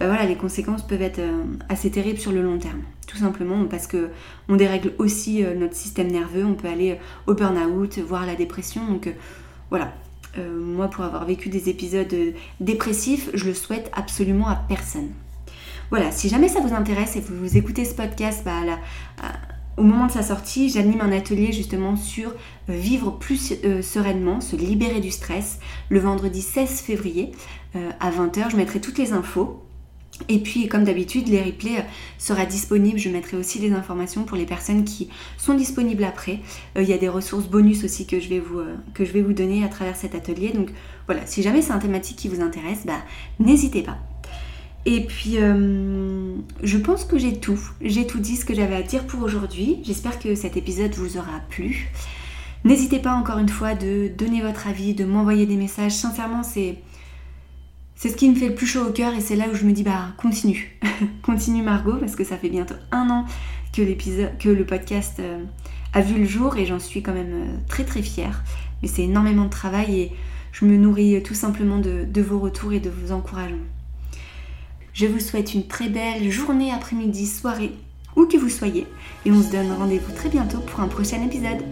bah 0.02 0.08
voilà, 0.08 0.24
les 0.24 0.34
conséquences 0.34 0.82
peuvent 0.82 1.02
être 1.02 1.20
euh, 1.20 1.44
assez 1.68 1.88
terribles 1.88 2.18
sur 2.18 2.32
le 2.32 2.42
long 2.42 2.58
terme. 2.58 2.80
Tout 3.06 3.18
simplement 3.18 3.66
parce 3.66 3.86
que 3.86 4.08
on 4.48 4.56
dérègle 4.56 4.94
aussi 4.98 5.44
euh, 5.44 5.54
notre 5.54 5.74
système 5.74 6.08
nerveux, 6.08 6.44
on 6.44 6.54
peut 6.54 6.66
aller 6.66 6.92
euh, 6.92 7.30
au 7.30 7.34
burn-out, 7.34 7.98
voire 7.98 8.26
la 8.26 8.34
dépression. 8.34 8.84
Donc 8.86 9.08
voilà, 9.70 9.92
moi 10.36 10.88
pour 10.88 11.04
avoir 11.04 11.24
vécu 11.24 11.48
des 11.50 11.68
épisodes 11.68 12.14
dépressifs, 12.60 13.30
je 13.32 13.44
le 13.44 13.54
souhaite 13.54 13.90
absolument 13.94 14.48
à 14.48 14.56
personne. 14.56 15.10
Voilà, 15.92 16.10
si 16.10 16.30
jamais 16.30 16.48
ça 16.48 16.60
vous 16.60 16.72
intéresse 16.72 17.16
et 17.16 17.20
que 17.20 17.34
vous 17.34 17.58
écoutez 17.58 17.84
ce 17.84 17.94
podcast, 17.94 18.40
bah, 18.46 18.62
au 19.76 19.82
moment 19.82 20.06
de 20.06 20.10
sa 20.10 20.22
sortie, 20.22 20.70
j'anime 20.70 21.02
un 21.02 21.12
atelier 21.12 21.52
justement 21.52 21.96
sur 21.96 22.32
vivre 22.66 23.10
plus 23.10 23.52
sereinement, 23.82 24.40
se 24.40 24.56
libérer 24.56 25.00
du 25.00 25.10
stress, 25.10 25.58
le 25.90 26.00
vendredi 26.00 26.40
16 26.40 26.80
février 26.80 27.32
à 27.74 28.10
20h. 28.10 28.52
Je 28.52 28.56
mettrai 28.56 28.80
toutes 28.80 28.96
les 28.96 29.12
infos. 29.12 29.62
Et 30.30 30.38
puis, 30.38 30.66
comme 30.66 30.84
d'habitude, 30.84 31.28
les 31.28 31.42
replays 31.42 31.80
euh, 31.80 31.84
sera 32.18 32.46
disponibles. 32.46 32.98
Je 32.98 33.10
mettrai 33.10 33.36
aussi 33.36 33.58
les 33.58 33.72
informations 33.72 34.24
pour 34.24 34.36
les 34.36 34.46
personnes 34.46 34.84
qui 34.84 35.10
sont 35.36 35.54
disponibles 35.54 36.04
après. 36.04 36.40
Euh, 36.76 36.82
il 36.82 36.88
y 36.88 36.92
a 36.92 36.98
des 36.98 37.08
ressources 37.08 37.48
bonus 37.48 37.84
aussi 37.84 38.06
que 38.06 38.18
je 38.20 38.28
vais 38.28 38.40
vous, 38.40 38.60
euh, 38.60 38.76
que 38.94 39.04
je 39.04 39.12
vais 39.12 39.22
vous 39.22 39.32
donner 39.32 39.62
à 39.64 39.68
travers 39.68 39.96
cet 39.96 40.14
atelier. 40.14 40.52
Donc 40.52 40.70
voilà, 41.06 41.26
si 41.26 41.42
jamais 41.42 41.62
c'est 41.62 41.72
un 41.72 41.78
thématique 41.78 42.16
qui 42.16 42.28
vous 42.28 42.40
intéresse, 42.40 42.86
bah, 42.86 43.02
n'hésitez 43.40 43.82
pas. 43.82 43.98
Et 44.84 45.04
puis, 45.06 45.36
je 45.36 46.76
pense 46.78 47.04
que 47.04 47.18
j'ai 47.18 47.38
tout. 47.38 47.60
J'ai 47.80 48.06
tout 48.06 48.18
dit 48.18 48.36
ce 48.36 48.44
que 48.44 48.54
j'avais 48.54 48.74
à 48.74 48.82
dire 48.82 49.06
pour 49.06 49.22
aujourd'hui. 49.22 49.78
J'espère 49.84 50.18
que 50.18 50.34
cet 50.34 50.56
épisode 50.56 50.92
vous 50.94 51.18
aura 51.18 51.40
plu. 51.50 51.90
N'hésitez 52.64 53.00
pas 53.00 53.12
encore 53.12 53.38
une 53.38 53.48
fois 53.48 53.74
de 53.74 54.08
donner 54.16 54.40
votre 54.40 54.68
avis, 54.68 54.94
de 54.94 55.04
m'envoyer 55.04 55.46
des 55.46 55.56
messages. 55.56 55.92
Sincèrement, 55.92 56.44
c'est 56.44 56.78
c'est 57.96 58.08
ce 58.08 58.16
qui 58.16 58.28
me 58.28 58.34
fait 58.34 58.48
le 58.48 58.54
plus 58.54 58.66
chaud 58.66 58.84
au 58.88 58.90
cœur 58.90 59.14
et 59.14 59.20
c'est 59.20 59.36
là 59.36 59.44
où 59.48 59.54
je 59.54 59.64
me 59.64 59.72
dis 59.72 59.84
bah 59.84 60.08
continue, 60.16 60.76
continue 61.22 61.62
Margot 61.62 61.98
parce 61.98 62.16
que 62.16 62.24
ça 62.24 62.36
fait 62.36 62.48
bientôt 62.48 62.74
un 62.90 63.08
an 63.10 63.26
que 63.72 63.80
l'épisode, 63.80 64.36
que 64.38 64.48
le 64.48 64.64
podcast 64.64 65.20
euh, 65.20 65.44
a 65.92 66.00
vu 66.00 66.18
le 66.18 66.24
jour 66.24 66.56
et 66.56 66.66
j'en 66.66 66.80
suis 66.80 67.00
quand 67.00 67.12
même 67.12 67.32
euh, 67.32 67.56
très 67.68 67.84
très 67.84 68.02
fière. 68.02 68.42
Mais 68.82 68.88
c'est 68.88 69.02
énormément 69.02 69.44
de 69.44 69.50
travail 69.50 70.00
et 70.00 70.12
je 70.50 70.64
me 70.64 70.76
nourris 70.76 71.22
tout 71.22 71.34
simplement 71.34 71.78
de 71.78 72.20
vos 72.20 72.38
retours 72.38 72.72
et 72.72 72.80
de 72.80 72.90
vos 72.90 73.12
encouragements. 73.12 73.58
Je 74.92 75.06
vous 75.06 75.20
souhaite 75.20 75.54
une 75.54 75.66
très 75.66 75.88
belle 75.88 76.30
journée, 76.30 76.70
après-midi, 76.70 77.26
soirée, 77.26 77.72
où 78.14 78.26
que 78.26 78.36
vous 78.36 78.50
soyez 78.50 78.86
et 79.24 79.32
on 79.32 79.42
se 79.42 79.50
donne 79.50 79.72
rendez-vous 79.72 80.12
très 80.12 80.28
bientôt 80.28 80.58
pour 80.58 80.80
un 80.80 80.88
prochain 80.88 81.22
épisode. 81.22 81.62